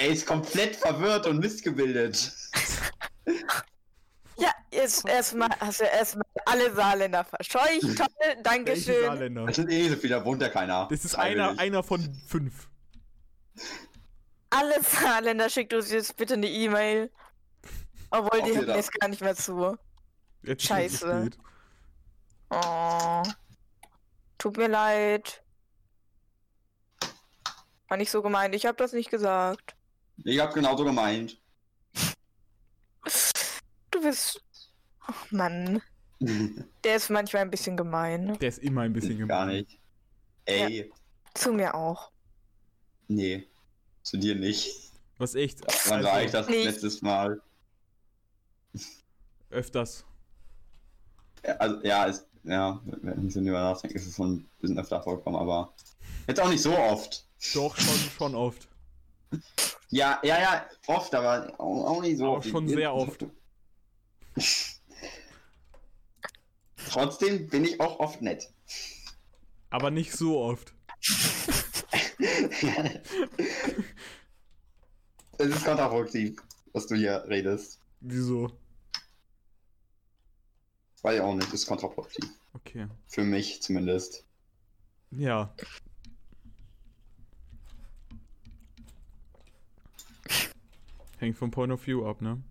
Er 0.00 0.10
ist 0.10 0.26
komplett 0.26 0.76
verwirrt 0.76 1.26
und 1.26 1.40
missgebildet. 1.40 2.32
Jetzt 4.78 5.08
erstmal 5.08 5.48
hast 5.58 5.80
du 5.80 5.84
erstmal 5.84 6.24
alle 6.44 6.72
Saarländer 6.72 7.24
verscheucht. 7.24 7.80
Toll, 7.96 8.06
Welche 8.20 8.42
Dankeschön. 8.42 9.04
Saarländer? 9.06 9.46
Das 9.46 9.56
sind 9.56 9.70
eh 9.70 9.88
so 9.88 9.96
viele, 9.96 10.14
da 10.14 10.24
wohnt 10.24 10.40
ja 10.40 10.48
keiner. 10.50 10.86
Das 10.88 11.04
ist 11.04 11.16
einer, 11.16 11.46
Freiwillig. 11.46 11.60
einer 11.60 11.82
von 11.82 12.14
fünf. 12.28 12.68
Alle 14.50 14.80
Saarländer 14.82 15.50
schickt 15.50 15.74
uns 15.74 15.90
jetzt 15.90 16.16
bitte 16.16 16.34
eine 16.34 16.46
E-Mail. 16.48 17.10
Obwohl, 18.10 18.38
Ob 18.38 18.46
die 18.46 18.56
hören 18.56 18.76
jetzt 18.76 18.92
gar 19.00 19.08
nicht 19.08 19.20
mehr 19.20 19.34
zu. 19.34 19.76
Jetzt 20.42 20.62
ist 20.62 20.62
es 20.62 20.68
Scheiße. 20.68 21.20
spät. 21.26 21.38
Oh. 22.50 23.22
Tut 24.38 24.56
mir 24.56 24.68
leid. 24.68 25.42
War 27.88 27.96
nicht 27.96 28.10
so 28.12 28.22
gemeint. 28.22 28.54
Ich 28.54 28.64
habe 28.64 28.76
das 28.76 28.92
nicht 28.92 29.10
gesagt. 29.10 29.74
Ich 30.24 30.38
hab 30.38 30.54
genauso 30.54 30.84
gemeint. 30.84 31.36
Du 33.90 34.00
bist. 34.02 34.40
Ach 35.10 35.30
Mann. 35.30 35.82
Der 36.84 36.96
ist 36.96 37.10
manchmal 37.10 37.42
ein 37.42 37.50
bisschen 37.50 37.76
gemein. 37.76 38.36
Der 38.40 38.48
ist 38.48 38.58
immer 38.58 38.82
ein 38.82 38.92
bisschen 38.92 39.26
Gar 39.26 39.46
gemein. 39.46 39.56
nicht. 39.60 39.78
Ey, 40.46 40.92
Zu 41.34 41.52
mir 41.52 41.74
auch. 41.74 42.10
nee. 43.08 43.46
Zu 44.02 44.16
dir 44.16 44.34
nicht. 44.34 44.70
Was 45.18 45.34
echt. 45.34 45.60
Wann 45.90 46.02
war 46.02 46.22
ich 46.22 46.26
Also, 46.34 46.38
das 46.38 46.48
Nicht. 46.48 46.64
letztes 46.64 47.02
Mal? 47.02 47.42
öfters. 49.50 50.04
Ja, 51.44 51.54
Also, 51.56 51.80
ja, 51.84 52.04
ist, 52.06 52.26
ja, 52.44 52.80
wenn 52.84 53.26
ich 53.26 53.34
so 53.34 53.40
drüber 53.40 53.60
nachdenke, 53.60 53.96
ist 53.96 54.06
es 54.06 54.16
schon 54.16 54.32
ein 54.36 54.50
bisschen 54.60 54.78
öfter 54.78 55.02
vorgekommen, 55.02 55.38
aber 55.40 55.72
jetzt 56.26 56.40
auch 56.40 56.48
nicht 56.48 56.62
so 56.62 56.76
oft. 56.76 57.26
Doch, 57.54 57.76
schon, 57.76 57.98
schon 58.16 58.34
oft. 58.34 58.68
Ja, 59.90 60.18
ja, 60.22 60.40
ja, 60.40 60.66
oft, 60.86 61.14
aber 61.14 61.52
auch, 61.60 61.84
auch 61.96 62.02
nicht 62.02 62.18
so 62.18 62.26
Auch 62.28 62.36
oft. 62.38 62.48
schon 62.48 62.68
sehr 62.68 62.94
oft. 62.94 63.24
Trotzdem 66.88 67.48
bin 67.48 67.64
ich 67.64 67.80
auch 67.80 68.00
oft 68.00 68.22
nett. 68.22 68.50
Aber 69.70 69.90
nicht 69.90 70.12
so 70.12 70.40
oft. 70.40 70.72
Es 75.40 75.46
ist 75.46 75.64
kontraproduktiv, 75.64 76.42
was 76.72 76.88
du 76.88 76.96
hier 76.96 77.24
redest. 77.28 77.80
Wieso? 78.00 78.50
Weiß 81.02 81.14
ich 81.14 81.20
auch 81.20 81.34
nicht, 81.36 81.52
ist 81.52 81.66
kontraproduktiv. 81.68 82.28
Okay. 82.54 82.88
Für 83.06 83.22
mich 83.22 83.62
zumindest. 83.62 84.24
Ja. 85.12 85.54
Hängt 91.18 91.36
vom 91.36 91.52
Point 91.52 91.72
of 91.72 91.86
View 91.86 92.04
ab, 92.04 92.20
ne? 92.20 92.42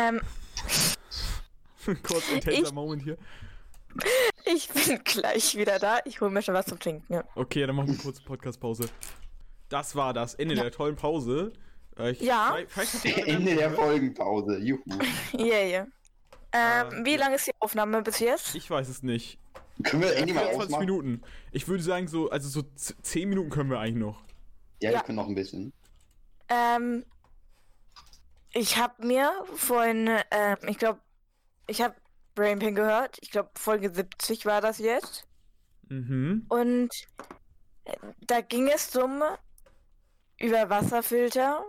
Ähm, 0.00 0.20
Kurz 2.02 2.29
intenser 2.29 2.29
Ich- 2.46 2.72
Moment 2.72 3.02
hier. 3.02 3.16
ich 4.44 4.68
bin 4.68 5.00
gleich 5.04 5.56
wieder 5.56 5.78
da. 5.78 5.98
Ich 6.04 6.20
hole 6.20 6.30
mir 6.30 6.42
schon 6.42 6.54
was 6.54 6.66
zum 6.66 6.78
Trinken. 6.78 7.12
Ja. 7.12 7.24
Okay, 7.34 7.66
dann 7.66 7.74
machen 7.76 7.88
wir 7.88 7.94
eine 7.94 8.02
kurze 8.02 8.22
Podcast-Pause. 8.22 8.88
Das 9.68 9.94
war 9.96 10.12
das 10.12 10.34
Ende 10.34 10.54
Ja. 10.54 10.62
der 10.62 10.72
tollen 10.72 10.96
Pause. 10.96 11.52
Äh, 11.98 12.10
ich- 12.12 12.20
Ja. 12.20 12.54
vielleicht- 12.72 13.00
vielleicht 13.02 13.28
Ende 13.28 13.54
der 13.54 13.70
gehört. 13.70 13.76
Folgenpause. 13.76 14.58
Juhu. 14.58 14.80
Yeah, 15.34 15.64
yeah. 15.66 15.86
Ähm, 16.52 17.02
Äh, 17.02 17.04
wie 17.04 17.12
ja. 17.12 17.18
lange 17.18 17.36
ist 17.36 17.46
die 17.46 17.52
Aufnahme 17.60 18.02
bis 18.02 18.18
jetzt? 18.20 18.54
Ich 18.54 18.68
weiß 18.70 18.88
es 18.88 19.02
nicht. 19.02 19.38
Können 19.84 20.02
wir 20.02 20.14
Andy 20.16 20.32
mal 20.32 20.40
24 20.40 20.66
ausmachen? 20.66 20.80
Minuten. 20.86 21.22
Ich 21.52 21.66
würde 21.68 21.82
sagen, 21.82 22.06
so, 22.08 22.28
also 22.30 22.48
so 22.48 22.62
z- 22.74 22.96
10 23.02 23.28
Minuten 23.28 23.50
können 23.50 23.70
wir 23.70 23.78
eigentlich 23.78 24.04
noch. 24.04 24.20
Ja, 24.80 24.90
wir 24.90 24.96
Ja. 24.96 25.02
können 25.02 25.16
noch 25.16 25.26
ein 25.28 25.34
bisschen. 25.34 25.72
Ähm, 26.48 27.04
ich 28.52 28.76
habe 28.78 29.06
mir 29.06 29.30
vorhin, 29.54 30.10
ähm, 30.30 30.56
ich 30.68 30.76
glaube, 30.78 30.98
ich 31.68 31.80
habe 31.82 31.94
Brainpin 32.40 32.74
gehört. 32.74 33.18
Ich 33.20 33.30
glaube, 33.30 33.50
Folge 33.54 33.92
70 33.92 34.46
war 34.46 34.62
das 34.62 34.78
jetzt. 34.78 35.26
Mhm. 35.88 36.46
Und 36.48 36.88
äh, 37.84 37.96
da 38.26 38.40
ging 38.40 38.68
es 38.68 38.96
um 38.96 39.22
über 40.38 40.70
Wasserfilter. 40.70 41.62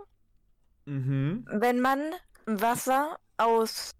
Mhm. 0.86 1.46
Wenn 1.52 1.80
man 1.80 2.00
Wasser 2.46 3.18
aus 3.36 3.90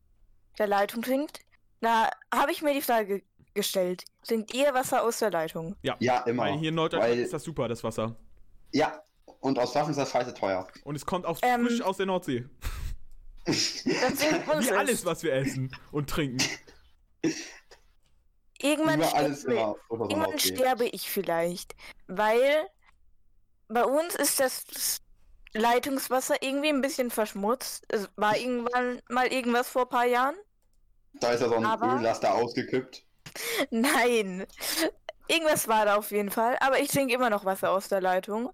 der 0.59 0.67
Leitung 0.67 1.03
trinkt, 1.03 1.41
da 1.83 2.09
habe 2.35 2.53
ich 2.53 2.63
mir 2.63 2.73
die 2.73 2.81
Frage 2.81 3.23
gestellt. 3.53 4.05
Trinkt 4.27 4.55
ihr 4.55 4.73
Wasser 4.73 5.03
aus 5.03 5.19
der 5.19 5.31
Leitung? 5.31 5.77
Ja, 5.83 5.95
immer. 6.23 6.45
Weil 6.45 6.59
hier 6.59 6.71
in 6.71 6.75
Norddeutschland 6.77 7.13
Weil- 7.17 7.23
ist 7.23 7.35
das 7.35 7.43
super, 7.43 7.69
das 7.69 7.85
Wasser. 7.85 8.17
Ja, 8.73 9.03
und 9.41 9.59
aus 9.59 9.75
Waffen 9.75 9.91
ist 9.91 9.99
das 9.99 10.11
scheiße 10.11 10.33
teuer. 10.33 10.67
Und 10.85 10.95
es 10.95 11.05
kommt 11.05 11.27
auch 11.27 11.39
Ähm, 11.43 11.67
frisch 11.67 11.83
aus 11.83 11.99
der 11.99 12.07
Nordsee. 12.07 12.47
Das 13.47 14.67
Wie 14.69 14.71
alles, 14.71 15.05
was 15.05 15.23
wir 15.23 15.33
essen 15.35 15.75
und 15.91 16.09
trinken. 16.09 16.45
Irgendwann 18.59 19.03
sterbe, 19.03 19.35
so 19.35 19.49
irgendwann 19.91 20.39
sterbe 20.39 20.85
ich 20.87 21.11
vielleicht, 21.11 21.75
weil 22.07 22.69
bei 23.69 23.85
uns 23.85 24.15
ist 24.15 24.39
das 24.39 24.65
Leitungswasser 25.55 26.37
irgendwie 26.43 26.69
ein 26.69 26.81
bisschen 26.81 27.11
verschmutzt. 27.11 27.85
Es 27.89 28.09
war 28.17 28.37
irgendwann 28.37 29.03
mal 29.09 29.27
irgendwas 29.27 29.69
vor 29.69 29.83
ein 29.83 29.89
paar 29.89 30.07
Jahren. 30.07 30.37
Da 31.15 31.33
ist 31.33 31.41
ja 31.41 31.49
so 31.49 31.57
ein 31.57 31.67
Aber- 31.67 31.99
Öllaster 31.99 32.35
ausgekippt. 32.35 33.05
Nein. 33.71 34.47
Irgendwas 35.29 35.67
war 35.69 35.85
da 35.85 35.97
auf 35.97 36.11
jeden 36.11 36.31
Fall. 36.31 36.57
Aber 36.61 36.79
ich 36.81 36.91
trinke 36.91 37.15
immer 37.15 37.31
noch 37.31 37.45
Wasser 37.45 37.71
aus 37.71 37.89
der 37.89 38.01
Leitung. 38.01 38.51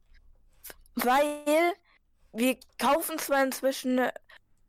Weil 0.94 1.72
wir 2.32 2.56
kaufen 2.78 3.18
zwar 3.18 3.42
inzwischen 3.44 4.00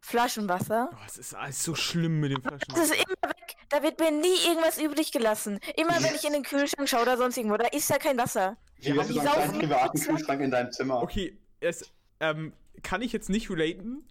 Flaschenwasser. 0.09 0.89
Oh, 0.91 0.97
es 1.07 1.17
ist 1.17 1.33
alles 1.35 1.63
so 1.63 1.75
schlimm 1.75 2.19
mit 2.19 2.31
den 2.31 2.41
Flaschen. 2.41 2.65
Das 2.69 2.79
ist 2.89 2.93
immer 2.95 3.29
weg. 3.29 3.55
Da 3.69 3.83
wird 3.83 3.99
mir 3.99 4.11
nie 4.11 4.35
irgendwas 4.47 4.79
übrig 4.81 5.11
gelassen. 5.11 5.59
Immer 5.77 6.01
wenn 6.01 6.15
ich 6.15 6.25
in 6.25 6.33
den 6.33 6.43
Kühlschrank 6.43 6.89
schaue 6.89 7.03
oder 7.03 7.17
sonst 7.17 7.37
irgendwo, 7.37 7.57
da 7.57 7.67
ist 7.67 7.89
ja 7.89 7.97
kein 7.97 8.17
Wasser. 8.17 8.57
Wie 8.79 8.97
hast 8.97 9.09
du 9.09 9.13
so 9.13 9.19
einen 9.29 9.59
privaten. 9.59 9.99
Kühlschrank 9.99 10.41
in 10.41 10.51
deinem 10.51 10.71
Zimmer? 10.71 11.01
Okay, 11.03 11.37
es 11.59 11.91
ähm, 12.19 12.53
kann 12.81 13.01
ich 13.01 13.13
jetzt 13.13 13.29
nicht 13.29 13.49
relaten, 13.49 14.03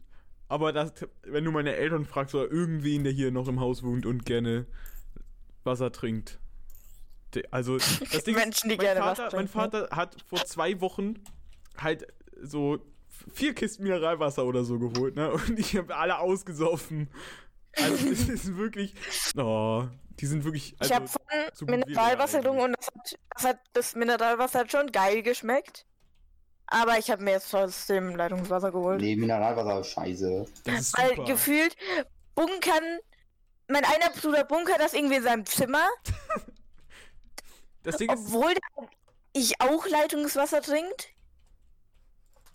aber 0.49 0.73
das, 0.73 0.93
wenn 1.25 1.45
du 1.45 1.51
meine 1.51 1.75
Eltern 1.75 2.05
fragst 2.07 2.35
oder 2.35 2.51
irgendwen, 2.51 3.03
der 3.05 3.13
hier 3.13 3.31
noch 3.33 3.49
im 3.49 3.59
Haus 3.61 3.83
wohnt 3.83 4.07
und 4.07 4.25
gerne 4.25 4.67
Wasser 5.65 5.91
trinkt. 5.93 6.39
De- 7.35 7.45
Also, 7.51 7.79
das 7.79 8.23
Ding 8.25 8.37
Menschen, 8.37 8.69
die 8.69 8.77
ist, 8.77 8.79
mein 8.79 8.87
gerne 8.87 9.01
Vater, 9.01 9.25
Wasser 9.27 9.37
mein. 9.37 9.49
Vater 9.49 9.89
hat 9.91 10.17
vor 10.27 10.45
zwei 10.45 10.81
Wochen 10.81 11.15
halt 11.77 12.07
so 12.41 12.79
vier 13.33 13.55
Kisten 13.55 13.83
Mineralwasser 13.83 14.45
oder 14.45 14.65
so 14.65 14.79
geholt, 14.79 15.17
ne? 15.17 15.31
Und 15.33 15.59
ich 15.59 15.77
habe 15.77 15.97
alle 15.97 16.19
ausgesoffen. 16.19 17.09
Also, 17.77 18.09
das 18.09 18.29
ist 18.29 18.57
wirklich. 18.57 18.95
Oh, 19.37 19.85
die 20.21 20.27
sind 20.27 20.45
wirklich. 20.45 20.75
Also, 20.79 20.93
ich 20.93 20.97
habe 20.97 21.09
von 21.09 21.21
So 21.55 21.67
Mineralwasser 21.67 22.39
getrunken 22.39 22.63
und 22.63 22.75
das 22.77 22.87
hat, 22.87 23.19
das 23.35 23.45
hat 23.45 23.59
das 23.73 23.95
Mineralwasser 23.95 24.61
hat 24.61 24.73
schon 24.73 24.91
geil 24.91 25.23
geschmeckt. 25.23 25.87
Aber 26.67 26.99
ich 26.99 27.11
habe 27.11 27.23
mir 27.23 27.31
jetzt 27.33 27.51
trotzdem 27.51 28.15
Leitungswasser 28.15 28.71
geholt. 28.73 29.01
Nee, 29.01 29.17
Mineralwasser 29.17 29.81
ist 29.81 29.89
scheiße. 29.89 30.47
Das 30.65 30.81
ist 30.81 30.99
Weil 30.99 31.11
super. 31.11 31.25
gefühlt 31.25 31.77
bunkern. 32.35 32.99
Mein 33.69 33.85
einer 33.85 34.11
Bruder 34.11 34.45
bunkert 34.45 34.81
das 34.81 34.95
irgendwie 34.95 35.17
in 35.17 35.23
seinem 35.23 35.47
Zimmer, 35.47 35.87
Das 37.83 37.97
Ding 37.97 38.11
ist, 38.11 38.27
obwohl 38.27 38.55
der 38.55 38.89
ich 39.33 39.61
auch 39.61 39.87
Leitungswasser 39.87 40.61
trinkt. 40.63 41.09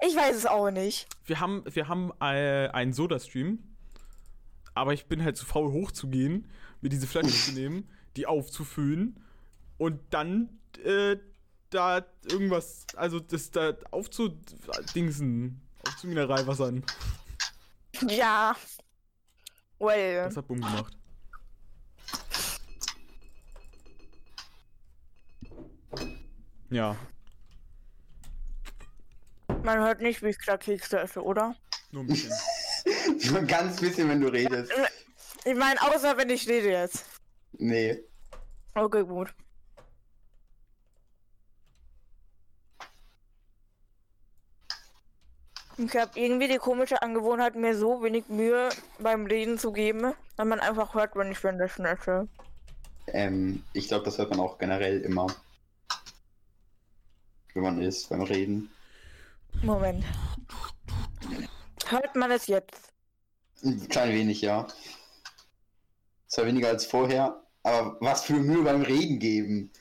Ich 0.05 0.17
weiß 0.17 0.35
es 0.35 0.45
auch 0.45 0.69
nicht. 0.69 1.07
wir 1.25 1.39
haben, 1.39 1.63
wir 1.65 1.87
haben 1.87 2.11
äh, 2.19 2.67
einen 2.67 2.91
Soda-Stream, 2.91 3.59
aber 4.73 4.93
ich 4.93 5.05
bin 5.05 5.23
halt 5.23 5.37
zu 5.37 5.45
faul 5.45 5.71
hochzugehen, 5.71 6.49
mir 6.81 6.89
diese 6.89 7.07
Flasche 7.07 7.29
zu 7.29 7.53
nehmen, 7.53 7.89
die 8.17 8.27
aufzufüllen 8.27 9.23
und 9.77 10.01
dann 10.09 10.59
äh, 10.83 11.15
da 11.69 12.05
irgendwas, 12.29 12.85
also 12.97 13.21
das 13.21 13.51
da 13.51 13.77
aufzudingsen, 13.91 15.61
aufzumineralwassern. 15.87 16.83
Ja. 18.07 18.55
Well. 19.79 20.25
Das 20.25 20.35
hat 20.35 20.47
Bumm 20.47 20.59
gemacht. 20.59 20.97
Ja, 26.69 26.97
Man 29.63 29.79
hört 29.79 30.01
nicht, 30.01 30.21
wie 30.21 30.29
ich 30.29 30.39
gerade 30.39 30.63
Kekse 30.63 30.99
esse, 30.99 31.23
oder? 31.23 31.55
nur 31.93 32.03
ein 32.03 32.07
bisschen. 32.07 32.33
Nur 33.29 33.39
ein 33.39 33.47
ganz 33.47 33.79
bisschen, 33.79 34.09
wenn 34.09 34.19
du 34.19 34.27
redest. 34.27 34.71
Ich 35.45 35.55
meine, 35.55 35.81
außer 35.81 36.17
wenn 36.17 36.29
ich 36.29 36.47
rede 36.49 36.69
jetzt. 36.69 37.05
Nee. 37.53 38.03
Okay, 38.75 39.03
gut. 39.05 39.33
Ich 45.77 45.95
habe 45.95 46.11
irgendwie 46.19 46.49
die 46.49 46.57
komische 46.57 47.01
Angewohnheit, 47.01 47.55
mir 47.55 47.75
so 47.77 48.03
wenig 48.03 48.27
Mühe 48.27 48.69
beim 48.99 49.25
Reden 49.25 49.57
zu 49.57 49.71
geben, 49.71 50.13
dass 50.35 50.45
man 50.45 50.59
einfach 50.59 50.93
hört, 50.93 51.15
wenn 51.15 51.31
ich 51.31 51.41
währenddessen 51.43 51.85
esse. 51.85 52.27
Ähm, 53.07 53.63
ich 53.73 53.87
glaube, 53.87 54.05
das 54.05 54.17
hört 54.17 54.29
man 54.29 54.39
auch 54.39 54.57
generell 54.57 55.01
immer. 55.01 55.27
Wenn 57.53 57.63
man 57.63 57.81
ist, 57.81 58.09
beim 58.09 58.23
Reden. 58.23 58.69
Moment. 59.61 60.03
Hört 61.87 62.15
man 62.15 62.31
es 62.31 62.47
jetzt? 62.47 62.91
Ein 63.63 63.87
klein 63.87 64.09
wenig, 64.13 64.41
ja. 64.41 64.67
Zwar 66.27 66.45
weniger 66.47 66.69
als 66.69 66.85
vorher, 66.85 67.43
aber 67.63 67.97
was 68.01 68.25
für 68.25 68.33
Mühe 68.33 68.63
beim 68.63 68.81
Reden 68.81 69.19
geben. 69.19 69.71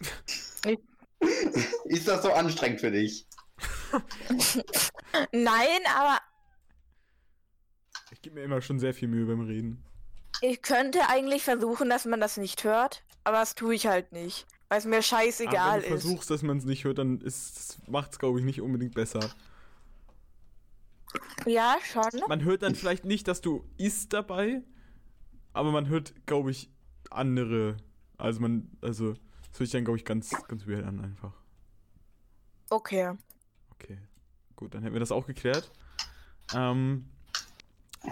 Ist 1.87 2.07
das 2.09 2.23
so 2.23 2.33
anstrengend 2.33 2.81
für 2.81 2.91
dich? 2.91 3.27
Nein, 5.33 5.81
aber 5.97 6.19
Ich 8.11 8.21
gebe 8.23 8.37
mir 8.37 8.45
immer 8.45 8.61
schon 8.61 8.79
sehr 8.79 8.95
viel 8.95 9.09
Mühe 9.09 9.27
beim 9.27 9.41
Reden. 9.47 9.85
ich 10.41 10.63
könnte 10.63 11.09
eigentlich 11.09 11.43
versuchen, 11.45 11.89
dass 11.91 12.05
man 12.05 12.21
das 12.21 12.37
nicht 12.37 12.65
hört, 12.65 13.05
aber 13.25 13.39
das 13.39 13.55
tue 13.55 13.75
ich 13.75 13.87
halt 13.87 14.13
nicht, 14.13 14.47
weil 14.69 14.79
es 14.79 14.85
mir 14.85 14.97
Aber 14.97 15.03
scheißegal 15.03 15.83
wenn 15.83 15.89
du 15.91 15.95
ist. 15.97 16.03
versuchst, 16.03 16.31
dass 16.31 16.43
man 16.43 16.59
es 16.59 16.65
nicht 16.65 16.85
hört, 16.85 16.99
dann 16.99 17.23
macht 17.87 18.13
es, 18.13 18.19
glaube 18.19 18.39
ich, 18.41 18.45
nicht 18.45 18.61
unbedingt 18.61 18.95
besser. 18.95 19.21
Ja, 21.47 21.77
schon. 21.83 22.21
Man 22.29 22.45
hört 22.45 22.63
dann 22.63 22.75
vielleicht 22.75 23.05
nicht, 23.05 23.29
dass 23.29 23.41
du 23.41 23.65
isst 23.77 24.13
dabei, 24.13 24.63
aber 25.53 25.73
man 25.73 25.89
hört, 25.89 26.15
glaube 26.27 26.51
ich, 26.51 26.71
andere. 27.11 27.77
Also 28.17 28.41
man, 28.41 28.71
also, 28.81 29.13
das 29.13 29.21
hört 29.51 29.57
sich 29.59 29.71
dann, 29.71 29.85
glaube 29.85 29.99
ich, 29.99 30.05
ganz, 30.05 30.31
ganz 30.49 30.67
weird 30.67 30.85
an 30.85 31.01
einfach. 31.01 31.33
Okay. 32.71 33.13
Okay. 33.75 33.99
Gut, 34.57 34.75
dann 34.75 34.83
hätten 34.83 34.95
wir 34.95 35.01
das 35.01 35.13
auch 35.13 35.27
geklärt. 35.27 35.71
Ähm. 36.55 37.09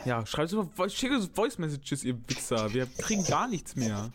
Ja, 0.04 0.24
schreibt 0.24 0.52
uns 0.52 0.94
schickt 0.94 1.12
uns 1.12 1.26
Voice 1.34 1.58
Messages, 1.58 2.04
ihr 2.04 2.16
Wichser. 2.28 2.72
Wir 2.72 2.86
kriegen 2.86 3.24
gar 3.24 3.48
nichts 3.48 3.74
mehr. 3.74 4.12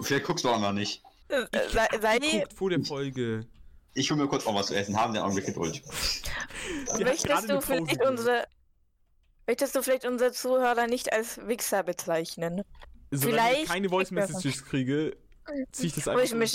Vielleicht 0.00 0.24
guckst 0.24 0.44
du 0.44 0.48
auch 0.48 0.60
noch 0.60 0.72
nicht. 0.72 1.02
Äh, 1.28 1.44
Sei, 1.70 1.86
sei 2.00 2.18
Guckt 2.18 2.52
vor 2.54 2.70
der 2.70 2.82
Folge. 2.82 3.46
Ich 3.94 4.10
hol 4.10 4.16
mir 4.16 4.26
kurz 4.26 4.46
auch 4.46 4.54
was 4.54 4.68
zu 4.68 4.74
essen. 4.74 4.96
Haben 4.96 5.12
den 5.12 5.22
Augenblick 5.22 5.46
Geduld. 5.46 5.82
Möchtest 6.98 7.48
du 7.50 7.60
vielleicht 7.60 8.04
unsere 8.04 8.46
möchtest 9.46 9.74
du 9.74 9.82
vielleicht 9.82 10.04
unsere 10.04 10.32
Zuhörer 10.32 10.86
nicht 10.86 11.12
als 11.12 11.38
Wichser 11.46 11.82
bezeichnen? 11.82 12.62
Solange 13.10 13.50
ich 13.52 13.56
vielleicht- 13.58 13.68
keine 13.68 13.88
Voice 13.88 14.10
Messages 14.12 14.64
kriege, 14.64 15.16
zieh 15.72 15.86
ich 15.88 15.94
das 15.94 16.06
einfach. 16.08 16.22
ich 16.24 16.34
mich. 16.34 16.52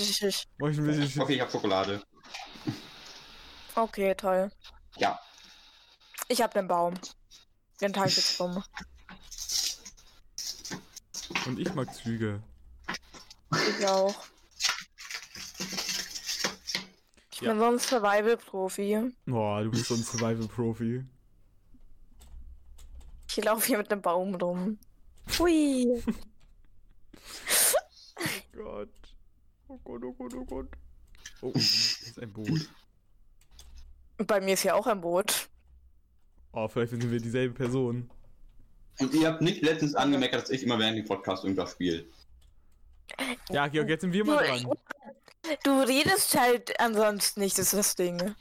Voice 0.59 0.77
Messages. 0.77 1.19
Okay, 1.19 1.33
ich 1.35 1.41
hab 1.41 1.51
Schokolade. 1.51 2.01
Okay, 3.75 4.15
toll. 4.15 4.49
Ja. 4.97 5.19
Ich 6.29 6.41
hab 6.41 6.53
den 6.53 6.67
Baum. 6.67 6.93
Den 7.81 7.91
Tag 7.91 8.09
jetzt 8.15 8.39
rum. 8.39 8.63
Und 11.45 11.59
ich 11.59 11.73
mag 11.73 11.93
Züge. 11.93 12.41
Ich 13.79 13.85
auch. 13.87 14.15
Ich 17.35 17.41
Ja. 17.41 17.49
bin 17.51 17.59
so 17.59 17.65
ein 17.65 17.79
Survival-Profi. 17.79 19.11
Boah, 19.25 19.61
du 19.61 19.69
bist 19.69 19.87
so 19.87 19.95
ein 19.95 20.01
Survival-Profi. 20.03 21.03
Ich 23.27 23.43
laufe 23.43 23.67
hier 23.67 23.77
mit 23.77 23.91
einem 23.91 24.01
Baum 24.01 24.35
rum. 24.35 24.79
Hui. 25.37 26.01
Gott. 28.53 28.89
Oh 29.67 29.77
Gott, 29.83 30.03
oh 30.05 30.13
Gott, 30.13 30.33
oh 30.33 30.45
Gott. 30.45 30.67
Oh, 31.41 31.51
das 31.53 31.61
ist 31.63 32.19
ein 32.21 32.31
Boot. 32.31 32.69
Bei 34.25 34.39
mir 34.39 34.53
ist 34.53 34.63
ja 34.63 34.75
auch 34.75 34.87
ein 34.87 35.01
Boot. 35.01 35.49
Oh, 36.53 36.69
vielleicht 36.69 36.91
sind 36.91 37.11
wir 37.11 37.19
dieselbe 37.19 37.53
Person. 37.53 38.09
Und 38.99 39.13
ihr 39.13 39.27
habt 39.27 39.41
nicht 39.41 39.61
letztens 39.61 39.93
angemerkt, 39.95 40.35
dass 40.35 40.49
ich 40.49 40.63
immer 40.63 40.79
während 40.79 40.97
dem 40.99 41.05
Podcast 41.05 41.43
irgendwas 41.43 41.71
spiele. 41.73 42.05
Ja, 43.49 43.67
Georg, 43.67 43.89
jetzt 43.89 44.01
sind 44.01 44.13
wir 44.13 44.23
mal 44.23 44.41
dran. 44.47 44.71
Du 45.63 45.79
redest 45.81 46.39
halt 46.39 46.79
ansonsten 46.79 47.39
nicht, 47.41 47.57
das 47.57 47.73
ist 47.73 47.77
das 47.77 47.95
Ding. 47.95 48.35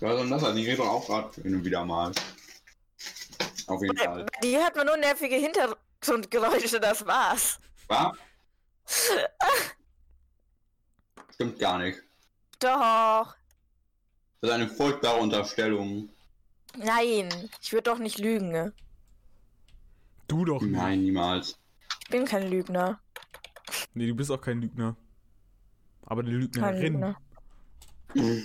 Ja, 0.00 0.08
sondern 0.16 0.30
das, 0.30 0.44
also 0.44 0.58
ich 0.58 0.66
rede 0.66 0.82
auch 0.82 1.06
gerade 1.06 1.42
hin 1.42 1.54
und 1.56 1.64
wieder 1.64 1.84
mal. 1.84 2.12
Auf 3.66 3.82
jeden 3.82 3.94
Bei 3.96 4.04
Fall. 4.04 4.24
bei 4.26 4.40
dir 4.40 4.64
hat 4.64 4.76
man 4.76 4.86
nur 4.86 4.96
nervige 4.96 5.36
Hintergrundgeräusche, 5.36 6.80
das 6.80 7.04
war's. 7.06 7.58
Was? 7.88 8.16
Stimmt 11.34 11.58
gar 11.58 11.78
nicht. 11.78 11.98
Doch. 12.58 13.34
Das 14.40 14.50
ist 14.50 14.54
eine 14.54 14.68
furchtbare 14.68 15.18
Unterstellung. 15.20 16.08
Nein, 16.76 17.28
ich 17.60 17.72
würde 17.72 17.90
doch 17.90 17.98
nicht 17.98 18.18
lügen. 18.18 18.50
ne? 18.50 18.72
Du 20.28 20.44
doch 20.44 20.60
nicht. 20.60 20.72
Nein, 20.72 21.02
niemals. 21.02 21.58
Ich 22.04 22.08
bin 22.10 22.24
kein 22.24 22.48
Lügner. 22.50 23.00
Nee, 23.94 24.06
du 24.06 24.14
bist 24.14 24.30
auch 24.30 24.40
kein 24.40 24.60
Lügner. 24.60 24.96
Aber 26.08 26.22
eine 26.22 26.30
Lügnerin. 26.30 27.14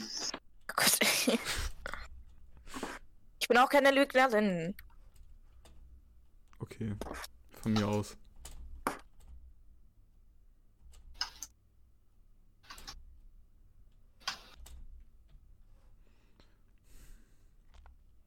Ich 3.39 3.49
bin 3.49 3.57
auch 3.57 3.69
keine 3.69 3.91
Lügnerin. 3.91 4.73
Okay. 6.59 6.95
Von 7.61 7.73
mir 7.73 7.85
aus. 7.85 8.15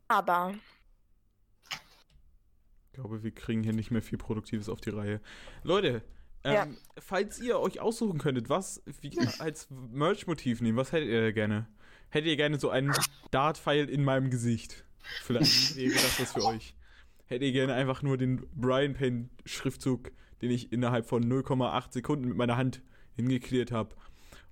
Aber 0.09 0.55
Ich 1.71 2.93
glaube, 2.93 3.23
wir 3.23 3.35
kriegen 3.35 3.63
hier 3.63 3.73
nicht 3.73 3.91
mehr 3.91 4.03
viel 4.03 4.19
Produktives 4.19 4.69
auf 4.69 4.81
die 4.83 4.91
Reihe. 4.91 5.21
Leute, 5.63 6.03
ähm, 6.47 6.55
Ja. 6.55 6.67
falls 6.99 7.41
ihr 7.41 7.59
euch 7.61 7.81
aussuchen 7.81 8.19
könntet, 8.19 8.49
was 8.49 8.83
wir 9.01 9.29
als 9.41 9.69
Merch-Motiv 9.71 10.61
nehmen, 10.61 10.77
was 10.79 10.93
hättet 10.93 11.09
ihr 11.09 11.33
gerne? 11.33 11.67
Hättet 12.11 12.29
ihr 12.29 12.37
gerne 12.37 12.59
so 12.59 12.71
einen 12.71 12.95
Dart-Pfeil 13.31 13.89
in 13.91 14.05
meinem 14.05 14.31
Gesicht? 14.31 14.85
Vielleicht 15.23 15.77
wäre 15.77 15.93
das 15.95 16.21
was 16.21 16.33
für 16.33 16.45
euch. 16.45 16.75
Hättet 17.27 17.43
ihr 17.49 17.53
gerne 17.53 17.75
einfach 17.75 18.03
nur 18.03 18.17
den 18.17 18.47
Brian 18.55 18.95
Payne-Schriftzug, 18.95 20.13
den 20.43 20.51
ich 20.51 20.73
innerhalb 20.73 21.07
von 21.07 21.25
0,8 21.25 21.93
Sekunden 21.93 22.29
mit 22.29 22.37
meiner 22.37 22.57
Hand 22.57 22.83
hingeklärt 23.17 23.73
habe? 23.73 23.95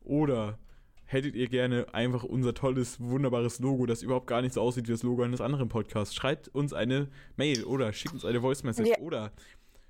Oder 0.00 0.58
hättet 1.06 1.34
ihr 1.36 1.48
gerne 1.48 1.86
einfach 1.94 2.24
unser 2.24 2.54
tolles, 2.54 2.98
wunderbares 3.00 3.58
Logo, 3.60 3.86
das 3.86 4.02
überhaupt 4.02 4.26
gar 4.26 4.42
nicht 4.42 4.54
so 4.54 4.60
aussieht 4.60 4.88
wie 4.88 4.92
das 4.92 5.02
Logo 5.02 5.22
eines 5.22 5.40
anderen 5.40 5.68
Podcasts? 5.68 6.14
Schreibt 6.14 6.48
uns 6.48 6.72
eine 6.72 7.08
Mail 7.36 7.64
oder 7.64 7.92
schickt 7.92 8.14
uns 8.14 8.24
eine 8.24 8.40
Voice 8.40 8.62
Message 8.64 8.88
Ja. 8.90 8.98
oder 8.98 9.32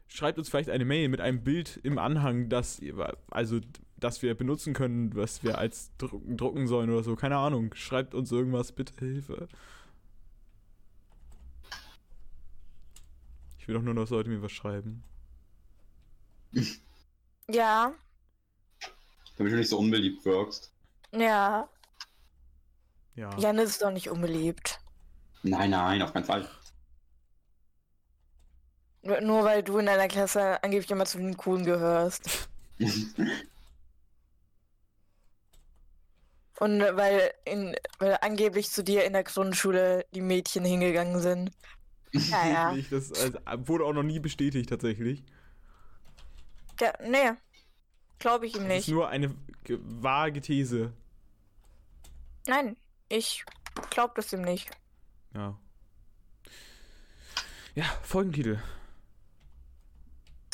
schreibt 0.09 0.39
uns 0.39 0.49
vielleicht 0.49 0.71
eine 0.71 0.85
Mail 0.85 1.09
mit 1.09 1.21
einem 1.21 1.43
Bild 1.43 1.81
im 1.83 1.99
Anhang, 1.99 2.49
das 2.49 2.81
also 3.31 3.61
das 3.97 4.21
wir 4.23 4.35
benutzen 4.35 4.75
können, 4.75 5.15
was 5.15 5.43
wir 5.43 5.57
als 5.59 5.91
drucken, 5.97 6.37
drucken 6.37 6.67
sollen 6.67 6.91
oder 6.91 7.03
so. 7.03 7.17
Keine 7.17 7.37
Ahnung. 7.39 7.75
Schreibt 7.75 8.15
uns 8.15 8.31
irgendwas, 8.31 8.73
bitte 8.73 8.95
Hilfe. 8.99 9.49
Ich 13.59 13.67
will 13.67 13.75
doch 13.77 13.83
nur, 13.83 13.95
dass 13.95 14.11
Leute 14.11 14.29
mir 14.29 14.43
was 14.43 14.53
schreiben. 14.53 15.03
ja, 17.49 17.95
damit 19.39 19.53
du 19.53 19.57
nicht 19.57 19.71
so 19.71 19.79
unbeliebt 19.79 20.25
wirkst. 20.25 20.71
Ja, 21.13 21.69
Ja. 23.17 23.37
Janis 23.39 23.71
ist 23.71 23.83
doch 23.83 23.91
nicht 23.91 24.11
unbeliebt. 24.11 24.81
Nein, 25.43 25.71
nein, 25.71 26.03
auf 26.03 26.13
keinen 26.13 26.25
Fall. 26.25 26.49
Nur 29.05 29.21
nur 29.21 29.45
weil 29.45 29.63
du 29.63 29.79
in 29.79 29.87
deiner 29.87 30.09
Klasse 30.09 30.63
angeblich 30.63 30.91
immer 30.91 31.05
zu 31.07 31.19
den 31.19 31.37
Coolen 31.37 31.65
gehörst. 31.65 32.49
Und 36.61 36.81
weil, 36.81 37.33
in, 37.45 37.75
weil 37.99 38.17
angeblich 38.21 38.71
zu 38.71 38.85
dir 38.85 39.05
in 39.05 39.13
der 39.13 39.25
Grundschule 39.25 40.07
die 40.15 40.21
Mädchen 40.21 40.65
hingegangen 40.65 41.21
sind. 41.21 41.51
Ja, 42.13 42.47
ja. 42.47 42.73
Nicht, 42.77 42.93
Das 42.93 43.13
also, 43.13 43.39
wurde 43.69 43.85
auch 43.85 43.93
noch 43.93 44.05
nie 44.05 44.21
bestätigt, 44.21 44.69
tatsächlich. 44.69 45.25
ja 46.81 46.93
nee. 47.03 47.33
Glaube 48.21 48.47
ich 48.47 48.55
ihm 48.55 48.63
Das 48.69 48.79
ist 48.79 48.87
nicht. 48.87 48.89
nur 48.91 49.09
eine 49.09 49.35
ge- 49.65 49.81
vage 49.83 50.41
These. 50.41 50.93
Nein, 52.47 52.77
ich 53.09 53.45
glaube 53.91 54.15
das 54.17 54.33
ihm 54.33 54.43
nicht. 54.43 54.71
Ja. 55.35 55.59
Ja, 57.75 57.85
Folgentitel. 58.05 58.59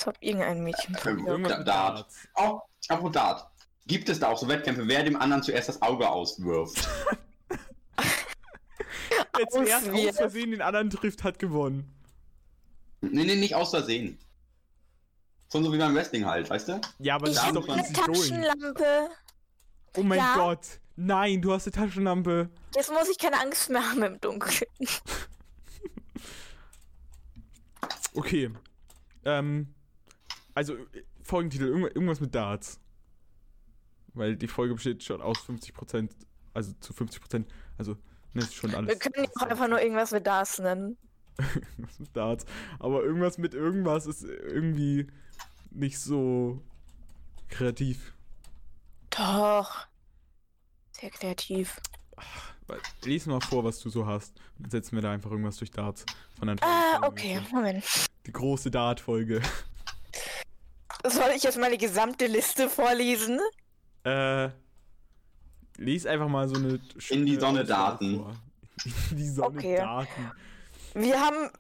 Als 0.01 0.07
ob 0.07 0.17
irgendein 0.21 0.63
Mädchen. 0.65 0.97
Ähm, 1.05 1.27
Irgendwas 1.27 1.53
Da- 1.53 1.59
mit 1.59 1.69
Dart. 1.69 2.07
Oh, 2.37 2.61
apropos 2.89 3.13
Dart. 3.13 3.47
Gibt 3.87 4.09
es 4.09 4.19
da 4.19 4.29
auch 4.29 4.39
so 4.39 4.49
Wettkämpfe, 4.49 4.87
wer 4.89 5.03
dem 5.03 5.17
anderen 5.17 5.43
zuerst 5.43 5.69
das 5.69 5.83
Auge 5.83 6.09
auswirft? 6.09 6.89
Wer 9.37 9.49
zuerst 9.49 9.89
Auswirft. 9.89 10.09
aus 10.11 10.17
Versehen 10.17 10.51
den 10.53 10.63
anderen 10.63 10.89
trifft, 10.91 11.23
hat 11.23 11.39
gewonnen. 11.39 11.93
nee, 13.03 13.25
nee, 13.25 13.37
nicht 13.37 13.55
aus 13.55 13.71
Versehen. 13.71 14.19
Schon 15.53 15.65
so 15.65 15.73
wie 15.73 15.79
beim 15.79 15.95
Wrestling 15.95 16.25
halt, 16.25 16.49
weißt 16.49 16.69
du? 16.69 16.81
Ja, 16.99 17.17
aber 17.17 17.29
Ich 17.29 17.35
das 17.35 17.47
ist 17.47 17.55
doch 17.57 17.69
eine. 17.69 17.93
Taschenlampe. 17.93 19.11
Oh 19.97 20.03
mein 20.03 20.19
Ja. 20.19 20.35
Gott. 20.35 20.67
Nein, 20.97 21.43
du 21.43 21.53
hast 21.53 21.67
eine 21.67 21.73
Taschenlampe. 21.73 22.49
Jetzt 22.75 22.91
muss 22.91 23.09
ich 23.11 23.19
keine 23.19 23.39
Angst 23.41 23.69
mehr 23.69 23.83
haben 23.83 24.03
im 24.03 24.21
Dunkeln. 24.21 24.71
Okay. 28.13 28.51
Ähm. 29.25 29.73
Also, 30.55 30.75
äh, 30.77 31.05
Folgentitel, 31.23 31.65
irgend- 31.67 31.95
irgendwas 31.95 32.21
mit 32.21 32.35
Darts. 32.35 32.81
Weil 34.15 34.37
die 34.37 34.49
Folge 34.49 34.75
besteht 34.75 35.03
schon 35.05 35.21
aus 35.23 35.39
50%, 35.39 36.11
also 36.53 36.73
zu 36.81 36.93
50%, 36.93 37.47
also, 37.79 37.97
ne, 38.35 38.43
ist 38.43 38.55
schon 38.55 38.75
alles. 38.75 38.89
Wir 38.91 38.99
können 38.99 39.29
auch 39.39 39.43
einfach 39.47 39.69
nur 39.69 39.81
irgendwas 39.81 40.11
mit 40.11 40.27
das 40.27 40.59
nennen. 40.59 40.97
irgendwas 41.39 41.99
mit 42.01 42.17
Darts. 42.17 42.45
Aber 42.81 43.03
irgendwas 43.05 43.39
mit 43.39 43.55
irgendwas 43.55 44.07
ist 44.07 44.25
irgendwie 44.25 45.07
nicht 45.71 45.99
so 46.01 46.61
kreativ. 47.49 48.15
Doch. 49.11 49.87
Sehr 50.93 51.11
kreativ. 51.11 51.81
Weil- 52.67 52.81
Lies 53.05 53.27
mal 53.27 53.41
vor, 53.41 53.65
was 53.65 53.79
du 53.81 53.89
so 53.91 54.07
hast. 54.07 54.37
Und 54.59 54.65
dann 54.65 54.71
setzen 54.71 54.97
wir 54.97 55.03
da 55.03 55.13
einfach 55.13 55.31
irgendwas 55.31 55.57
durch 55.57 55.71
Darts. 55.71 56.05
Von 56.39 56.49
Ah, 56.61 57.01
okay, 57.07 57.41
Moment. 57.53 57.85
Die 58.27 58.33
große 58.33 58.71
Dart-Folge. 58.71 59.41
Soll 61.07 61.31
ich 61.35 61.43
jetzt 61.43 61.59
meine 61.59 61.79
gesamte 61.79 62.27
Liste 62.27 62.69
vorlesen? 62.69 63.41
Äh. 64.05 64.51
Lies 65.77 66.05
einfach 66.07 66.29
mal 66.29 66.47
so 66.49 66.57
eine. 66.57 66.81
In 67.09 67.25
die 67.25 67.37
Sonne 67.37 67.65
Daten. 67.65 68.25
In 69.11 69.17
die 69.17 69.29
Sonne 69.29 69.59
Okay. 69.59 69.77
Daten. 69.77 70.33
Wir 70.95 71.19
haben 71.21 71.51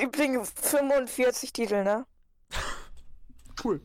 übrigens 0.00 0.52
45 0.56 1.52
Titel, 1.52 1.84
ne? 1.84 2.06
Cool. 3.62 3.80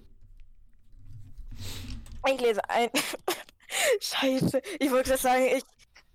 Ich 2.28 2.42
lese 2.42 2.68
ein. 2.70 2.90
Scheiße, 4.02 4.62
ich 4.80 4.90
wollte 4.90 5.10
gerade 5.10 5.22
sagen, 5.22 5.46
ich, 5.56 5.64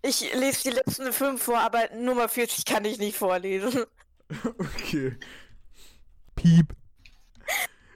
ich 0.03 0.35
lese 0.35 0.63
die 0.65 0.71
letzten 0.77 1.13
fünf 1.13 1.43
vor, 1.45 1.61
aber 1.61 1.89
Nummer 1.95 2.29
40 2.29 2.65
kann 2.65 2.85
ich 2.85 2.99
nicht 2.99 3.17
vorlesen. 3.17 3.85
Okay. 4.59 5.19
Piep. 6.35 6.75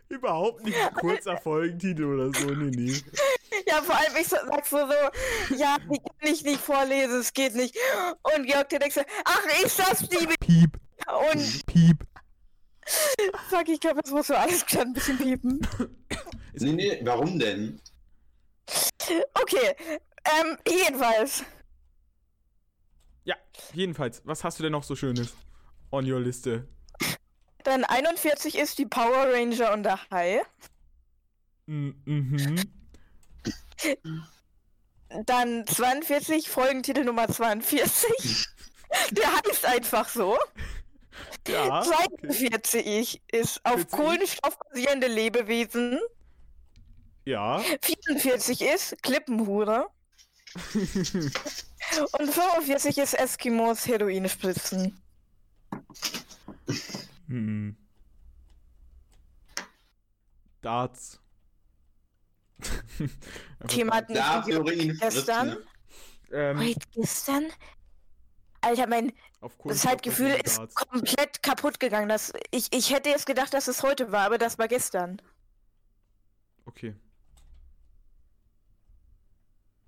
Überhaupt 0.08 0.64
nicht 0.64 0.76
ein 0.80 0.94
kurzer 0.94 1.36
Folgentitel 1.38 2.04
oder 2.04 2.32
so, 2.38 2.46
nee, 2.46 2.70
nee. 2.70 3.02
Ja, 3.66 3.82
vor 3.82 3.96
allem 3.96 4.16
ich 4.20 4.28
sag 4.28 4.66
so, 4.66 4.78
so, 4.78 5.54
ja, 5.56 5.76
die 5.90 5.98
kann 5.98 6.32
ich 6.32 6.44
nicht 6.44 6.60
vorlesen, 6.60 7.20
es 7.20 7.32
geht 7.32 7.54
nicht. 7.54 7.76
Und 8.36 8.46
Georg, 8.46 8.68
der 8.68 8.78
denkt 8.78 8.94
so, 8.94 9.02
ach, 9.24 9.44
ist 9.64 9.78
das 9.78 10.00
die? 10.08 10.26
Piep, 10.40 10.78
Und 11.32 11.66
piep. 11.66 11.98
sag, 13.50 13.68
ich 13.68 13.80
glaube, 13.80 14.00
es 14.04 14.10
muss 14.10 14.28
so 14.28 14.34
alles 14.34 14.64
klar 14.64 14.82
ein 14.86 14.92
bisschen 14.92 15.18
piepen. 15.18 15.66
Nee, 16.54 16.72
nee, 16.72 17.00
warum 17.02 17.38
denn? 17.38 17.80
Okay, 19.34 19.74
ähm, 20.24 20.56
jedenfalls. 20.66 21.44
Ja, 23.24 23.36
jedenfalls, 23.72 24.22
was 24.24 24.44
hast 24.44 24.58
du 24.58 24.62
denn 24.62 24.72
noch 24.72 24.84
so 24.84 24.94
Schönes 24.94 25.34
on 25.90 26.10
your 26.10 26.20
Liste? 26.20 26.68
Dann 27.66 27.82
41 27.84 28.56
ist 28.56 28.78
die 28.78 28.86
Power 28.86 29.32
Ranger 29.32 29.72
und 29.72 29.82
der 29.82 29.98
Hai. 30.12 30.40
Mm, 31.66 31.90
Mhm. 32.04 32.62
Dann 35.24 35.66
42, 35.66 36.48
Folgentitel 36.48 37.02
Nummer 37.02 37.26
42. 37.28 38.46
Der 39.10 39.32
heißt 39.32 39.64
einfach 39.64 40.08
so. 40.08 40.38
Ja. 41.48 41.80
Okay. 41.80 41.88
42 42.28 43.20
ist 43.32 43.60
auf 43.64 43.80
40. 43.80 43.90
Kohlenstoff 43.90 44.56
basierende 44.60 45.08
Lebewesen. 45.08 45.98
Ja. 47.24 47.58
44 47.82 48.62
ist 48.62 49.02
Klippenhure. 49.02 49.90
Und 52.12 52.32
45 52.32 52.98
ist 52.98 53.14
Eskimos 53.14 53.88
Heroin 53.88 54.28
spritzen. 54.28 55.02
Hm. 57.28 57.76
Darts. 60.60 61.20
Thema 63.68 64.02
wir 64.08 64.42
Theorien 64.44 64.96
gestern. 64.98 65.56
Ähm, 66.32 66.58
Heute 66.58 66.86
gestern? 66.92 67.46
Alter, 68.62 68.86
mein 68.86 69.12
Zeitgefühl 69.70 70.40
ist 70.42 70.58
Darts. 70.58 70.74
komplett 70.74 71.42
kaputt 71.42 71.78
gegangen. 71.78 72.08
Das, 72.08 72.32
ich, 72.50 72.72
ich 72.72 72.92
hätte 72.92 73.10
jetzt 73.10 73.26
gedacht, 73.26 73.54
dass 73.54 73.68
es 73.68 73.82
heute 73.82 74.10
war, 74.10 74.26
aber 74.26 74.38
das 74.38 74.58
war 74.58 74.66
gestern. 74.66 75.20
Okay. 76.64 76.96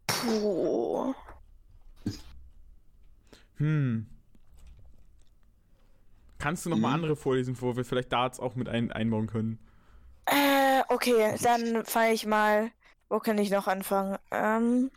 Puh. 0.07 1.15
Hm. 3.57 4.07
Kannst 6.39 6.65
du 6.67 6.71
noch 6.71 6.77
mal 6.79 6.89
Mhm. 6.89 6.95
andere 6.95 7.17
vorlesen, 7.17 7.61
wo 7.61 7.77
wir 7.77 7.85
vielleicht 7.85 8.13
Darts 8.13 8.39
auch 8.41 8.55
mit 8.55 8.69
ein 8.69 8.93
einbauen 8.93 9.27
können? 9.27 9.59
Äh, 10.27 10.83
okay, 10.89 11.35
dann 11.43 11.85
fange 11.85 12.13
ich 12.13 12.27
mal. 12.27 12.71
Wo 13.09 13.19
kann 13.19 13.39
ich 13.39 13.51
noch 13.51 13.67
anfangen? 13.67 14.19
Ähm, 14.31 14.91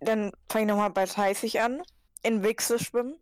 dann 0.00 0.32
fange 0.50 0.64
ich 0.64 0.68
nochmal 0.68 0.90
bei 0.90 1.06
30 1.06 1.60
an. 1.60 1.82
In 2.22 2.42
Wichse 2.42 2.78
schwimmen. 2.78 3.16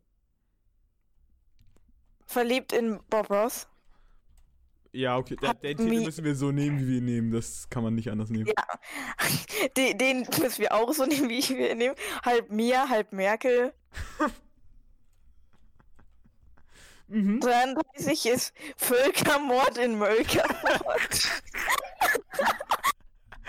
Verliebt 2.27 2.73
in 2.73 3.01
Bob 3.09 3.31
Ross. 3.31 3.69
Ja, 4.93 5.17
okay. 5.17 5.37
Der, 5.41 5.55
den 5.55 5.77
Titel 5.77 6.05
müssen 6.05 6.25
wir 6.25 6.35
so 6.35 6.51
nehmen, 6.51 6.81
wie 6.81 6.88
wir 6.88 6.99
ihn 6.99 7.05
nehmen. 7.05 7.31
Das 7.31 7.69
kann 7.71 7.83
man 7.85 7.95
nicht 7.95 8.11
anders 8.11 8.31
nehmen. 8.31 8.47
Ja. 8.47 8.55
Den, 9.77 9.99
den 9.99 10.21
müssen 10.41 10.59
wir 10.59 10.73
auch 10.73 10.93
so 10.93 11.05
nehmen, 11.05 11.29
wie 11.29 11.38
ich 11.38 11.51
wir 11.51 11.75
nehmen. 11.75 11.95
Halb 12.25 12.51
Mia, 12.51 12.88
halb 12.88 13.12
Merkel. 13.12 13.73
Mhm. 17.09 17.40
33 17.40 18.27
ist 18.27 18.53
Völkermord 18.77 19.79
in 19.79 19.99
Mölkermord. 19.99 21.42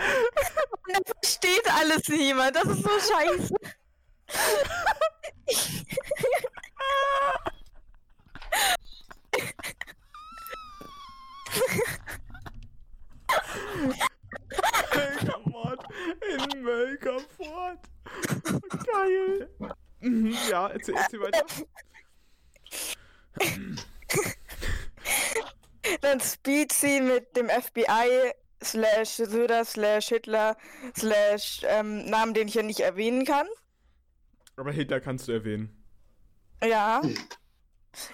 Und 0.00 0.94
das 0.94 1.14
versteht 1.22 1.70
alles 1.70 2.08
niemand. 2.08 2.56
Das 2.56 2.64
ist 2.64 2.82
so 2.82 2.88
scheiße. 2.88 3.54
Völkermord 14.90 15.84
in 16.52 16.62
Mölkerfort. 16.62 17.78
Geil. 18.86 19.50
Mhm, 20.00 20.34
ja, 20.48 20.68
erzähl, 20.68 20.94
erzähl 20.96 21.20
weiter. 21.20 21.44
Dann 26.00 26.20
Speedsy 26.20 27.00
mit 27.00 27.36
dem 27.36 27.48
FBI 27.48 28.32
slash 28.62 29.16
Söder 29.16 29.64
slash 29.64 30.08
Hitler 30.08 30.56
slash 30.96 31.62
ähm, 31.64 32.04
Namen, 32.06 32.34
den 32.34 32.48
ich 32.48 32.54
ja 32.54 32.62
nicht 32.62 32.80
erwähnen 32.80 33.24
kann. 33.24 33.46
Aber 34.56 34.72
Hitler 34.72 35.00
kannst 35.00 35.28
du 35.28 35.32
erwähnen. 35.32 35.70
Ja. 36.62 37.02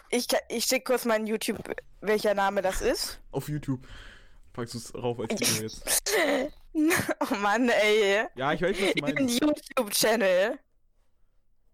Ich, 0.08 0.26
ich 0.48 0.64
schicke 0.64 0.84
kurz 0.84 1.04
meinen 1.04 1.26
YouTube, 1.26 1.58
welcher 2.00 2.32
Name 2.32 2.62
das 2.62 2.80
ist. 2.80 3.20
Auf 3.30 3.50
YouTube. 3.50 3.86
packst 4.54 4.72
du 4.72 4.78
es 4.78 4.94
rauf 4.94 5.20
als 5.20 5.38
Video 5.38 5.62
jetzt. 5.62 6.12
Oh 7.30 7.34
Mann, 7.36 7.68
ey. 7.68 8.24
Ja, 8.36 8.54
ich 8.54 8.62
weiß, 8.62 8.74
was 8.80 8.94
du 8.94 9.02
meinst. 9.02 9.40
YouTube-Channel. 9.40 10.58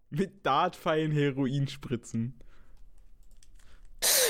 Mit 0.09 0.45
Dartpfeilen 0.45 1.13
Heroin 1.13 1.67
spritzen. 1.69 2.37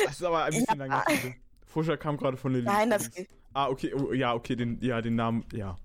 Das 0.05 0.13
ist 0.15 0.23
aber 0.23 0.43
ein 0.45 0.51
bisschen 0.51 0.79
Ja. 0.79 0.85
lang. 0.85 1.35
Fuscher 1.65 1.97
kam 1.97 2.17
gerade 2.17 2.37
von 2.37 2.53
Lilly. 2.53 2.65
Nein, 2.65 2.89
das 2.89 3.07
übrigens. 3.07 3.29
Ah, 3.53 3.67
okay, 3.69 3.93
oh, 3.93 4.13
ja, 4.13 4.33
okay, 4.33 4.55
den, 4.55 4.79
ja, 4.81 5.01
den 5.01 5.15
Namen, 5.15 5.45
ja. 5.53 5.75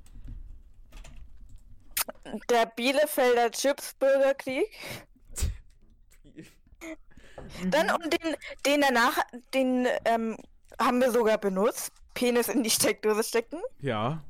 Der 2.50 2.66
Bielefelder 2.66 3.50
Chips-Bürgerkrieg. 3.50 4.68
Dann 7.70 7.86
Mhm. 7.86 7.94
und 7.94 8.12
den, 8.12 8.36
den 8.66 8.80
danach, 8.80 9.18
den 9.54 9.86
ähm, 10.04 10.36
haben 10.80 11.00
wir 11.00 11.10
sogar 11.12 11.38
benutzt. 11.38 11.92
Penis 12.14 12.48
in 12.48 12.62
die 12.62 12.70
Steckdose 12.70 13.22
stecken. 13.22 13.60
Ja. 13.80 14.22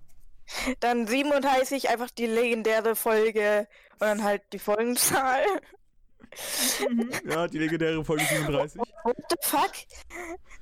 Dann 0.80 1.06
37, 1.06 1.88
einfach 1.88 2.10
die 2.10 2.26
legendäre 2.26 2.94
Folge 2.96 3.66
und 3.94 4.00
dann 4.02 4.22
halt 4.22 4.42
die 4.52 4.58
Folgenzahl. 4.58 5.42
Mhm. 6.88 7.10
Ja, 7.28 7.46
die 7.46 7.58
legendäre 7.58 8.04
Folge 8.04 8.24
37. 8.24 8.80
What 9.04 9.16
the 9.30 9.36
fuck? 9.40 9.72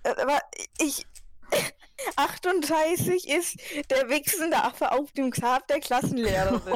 Äh, 0.02 0.10
Aber 0.20 0.40
ich. 0.78 1.06
38 2.16 3.28
ist 3.28 3.56
der 3.90 4.10
wichsende 4.10 4.58
Affe 4.58 4.92
auf 4.92 5.10
dem 5.12 5.30
Grab 5.30 5.66
der 5.68 5.80
Klassenlehrerin. 5.80 6.60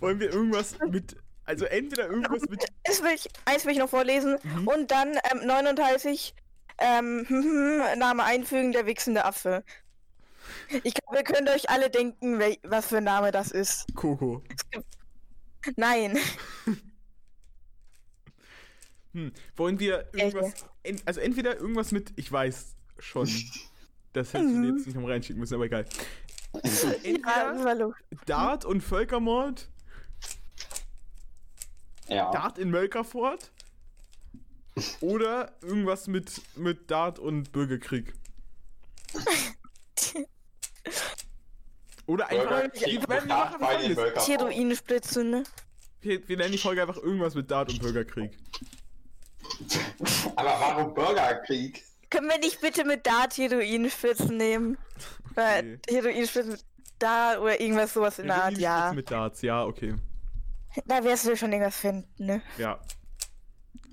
Wollen 0.00 0.20
wir 0.20 0.32
irgendwas 0.32 0.78
mit. 0.78 1.16
Also 1.44 1.64
entweder 1.66 2.08
irgendwas 2.08 2.42
mit. 2.48 2.66
Eins 2.86 3.02
will 3.02 3.12
ich, 3.14 3.28
eins 3.44 3.64
will 3.64 3.72
ich 3.72 3.78
noch 3.78 3.90
vorlesen. 3.90 4.38
Mhm. 4.42 4.68
Und 4.68 4.90
dann 4.90 5.18
ähm, 5.30 5.46
39 5.46 6.34
ähm, 6.78 7.26
Name 7.98 8.24
einfügen, 8.24 8.72
der 8.72 8.86
wichsende 8.86 9.24
Affe. 9.24 9.64
Ich 10.82 10.94
glaube, 10.94 11.18
ihr 11.18 11.24
könnt 11.24 11.48
euch 11.48 11.68
alle 11.70 11.90
denken, 11.90 12.38
wel 12.38 12.56
was 12.62 12.86
für 12.86 12.98
ein 12.98 13.04
Name 13.04 13.30
das 13.30 13.50
ist. 13.50 13.86
Coco. 13.94 14.42
Nein. 15.76 16.18
Hm. 19.14 19.32
Wollen 19.56 19.80
wir 19.80 20.06
irgendwas. 20.12 20.66
En, 20.82 21.00
also 21.06 21.20
entweder 21.20 21.56
irgendwas 21.56 21.92
mit. 21.92 22.12
Ich 22.16 22.30
weiß 22.30 22.76
schon. 22.98 23.28
Das 24.14 24.32
hättest 24.32 24.54
du 24.54 24.62
jetzt 24.62 24.86
nicht 24.86 24.96
noch 24.96 25.06
reinschicken 25.06 25.38
müssen, 25.38 25.54
aber 25.54 25.66
egal. 25.66 25.84
Entweder. 27.02 27.92
Dart 28.24 28.64
und 28.64 28.80
Völkermord. 28.80 29.68
Ja. 32.08 32.30
Dart 32.32 32.58
in 32.58 32.70
Mölkerfort. 32.70 33.52
Oder 35.00 35.52
irgendwas 35.60 36.06
mit, 36.06 36.40
mit 36.56 36.90
Dart 36.90 37.18
und 37.18 37.52
Bürgerkrieg. 37.52 38.14
Oder 39.12 39.28
einfach. 39.28 39.46
Bürgerkrieg 40.06 40.28
wir, 40.86 40.96
wir, 40.96 40.96
mit 40.96 40.96
machen 40.96 40.96
Dartpfeilen 40.96 41.86
in 41.88 41.97
folgendes. 43.58 43.94
Völkermord. 43.94 44.28
Heroinspritzen. 44.28 45.30
ne? 45.30 45.42
wir, 46.00 46.28
wir 46.28 46.36
nennen 46.36 46.52
die 46.52 46.58
Folge 46.58 46.80
einfach 46.82 46.96
irgendwas 46.96 47.34
mit 47.34 47.50
Dart 47.50 47.70
und 47.70 47.80
Bürgerkrieg. 47.80 48.36
Aber 50.36 50.48
warum 50.60 50.94
Bürgerkrieg? 50.94 51.84
Können 52.10 52.28
wir 52.28 52.38
nicht 52.38 52.60
bitte 52.60 52.84
mit 52.84 53.06
Dart 53.06 53.36
Heroinspritzen 53.36 54.36
nehmen? 54.36 54.78
Weil 55.34 55.80
Heroinspritzen 55.88 56.52
mit 56.52 56.64
Dart 56.98 57.38
oder 57.38 57.60
irgendwas 57.60 57.92
sowas 57.94 58.18
in 58.18 58.26
der 58.26 58.44
Art, 58.44 58.58
ja. 58.58 58.92
Mit 58.92 59.10
Darts, 59.10 59.42
ja, 59.42 59.64
okay. 59.64 59.94
Da 60.86 61.02
wirst 61.04 61.26
du 61.26 61.36
schon 61.36 61.52
irgendwas 61.52 61.76
finden, 61.76 62.08
ne? 62.18 62.42
Ja. 62.56 62.80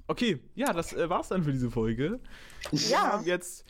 Okay, 0.08 0.40
ja, 0.54 0.72
das 0.72 0.94
äh, 0.94 1.10
war's 1.10 1.30
dann 1.30 1.44
für 1.44 1.52
diese 1.52 1.70
Folge. 1.72 2.20
Wir 2.72 2.90
Ja. 2.90 3.12
haben 3.14 3.26
jetzt 3.26 3.66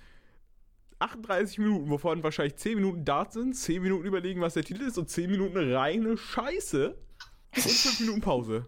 38 0.99 1.57
Minuten, 1.59 1.89
wovon 1.89 2.23
wahrscheinlich 2.23 2.55
10 2.57 2.75
Minuten 2.75 3.05
Dart 3.05 3.33
sind, 3.33 3.53
10 3.55 3.81
Minuten 3.81 4.05
überlegen, 4.05 4.41
was 4.41 4.53
der 4.53 4.63
Titel 4.63 4.83
ist 4.83 4.97
und 4.97 5.09
10 5.09 5.29
Minuten 5.29 5.57
reine 5.73 6.17
Scheiße 6.17 6.97
und 7.55 7.61
5 7.61 7.99
Minuten 8.01 8.21
Pause. 8.21 8.67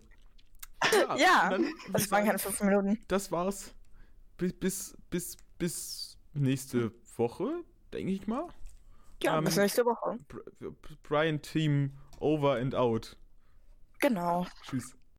Ja, 1.17 1.45
und 1.45 1.51
dann 1.51 1.73
Das 1.91 2.11
waren 2.11 2.25
keine 2.25 2.38
sagen, 2.38 2.53
fünf 2.55 2.61
Minuten. 2.69 3.03
das 3.07 3.32
war's. 3.32 3.73
Bis, 4.38 4.53
bis, 4.53 4.97
bis, 5.09 5.38
bis 5.57 6.17
nächste 6.34 6.91
Woche, 7.15 7.63
denke 7.93 8.11
ich 8.11 8.28
mal. 8.28 8.47
Ja, 9.23 9.38
Ähm, 9.39 9.45
bis 9.45 9.55
nächste 9.57 9.84
Woche. 9.86 10.17
Br- 10.28 10.71
Brian 11.01 11.41
Team 11.41 11.93
over 12.19 12.57
and 12.57 12.75
out. 12.75 13.17
Genau. 13.99 14.45
Tschüss. 14.63 14.95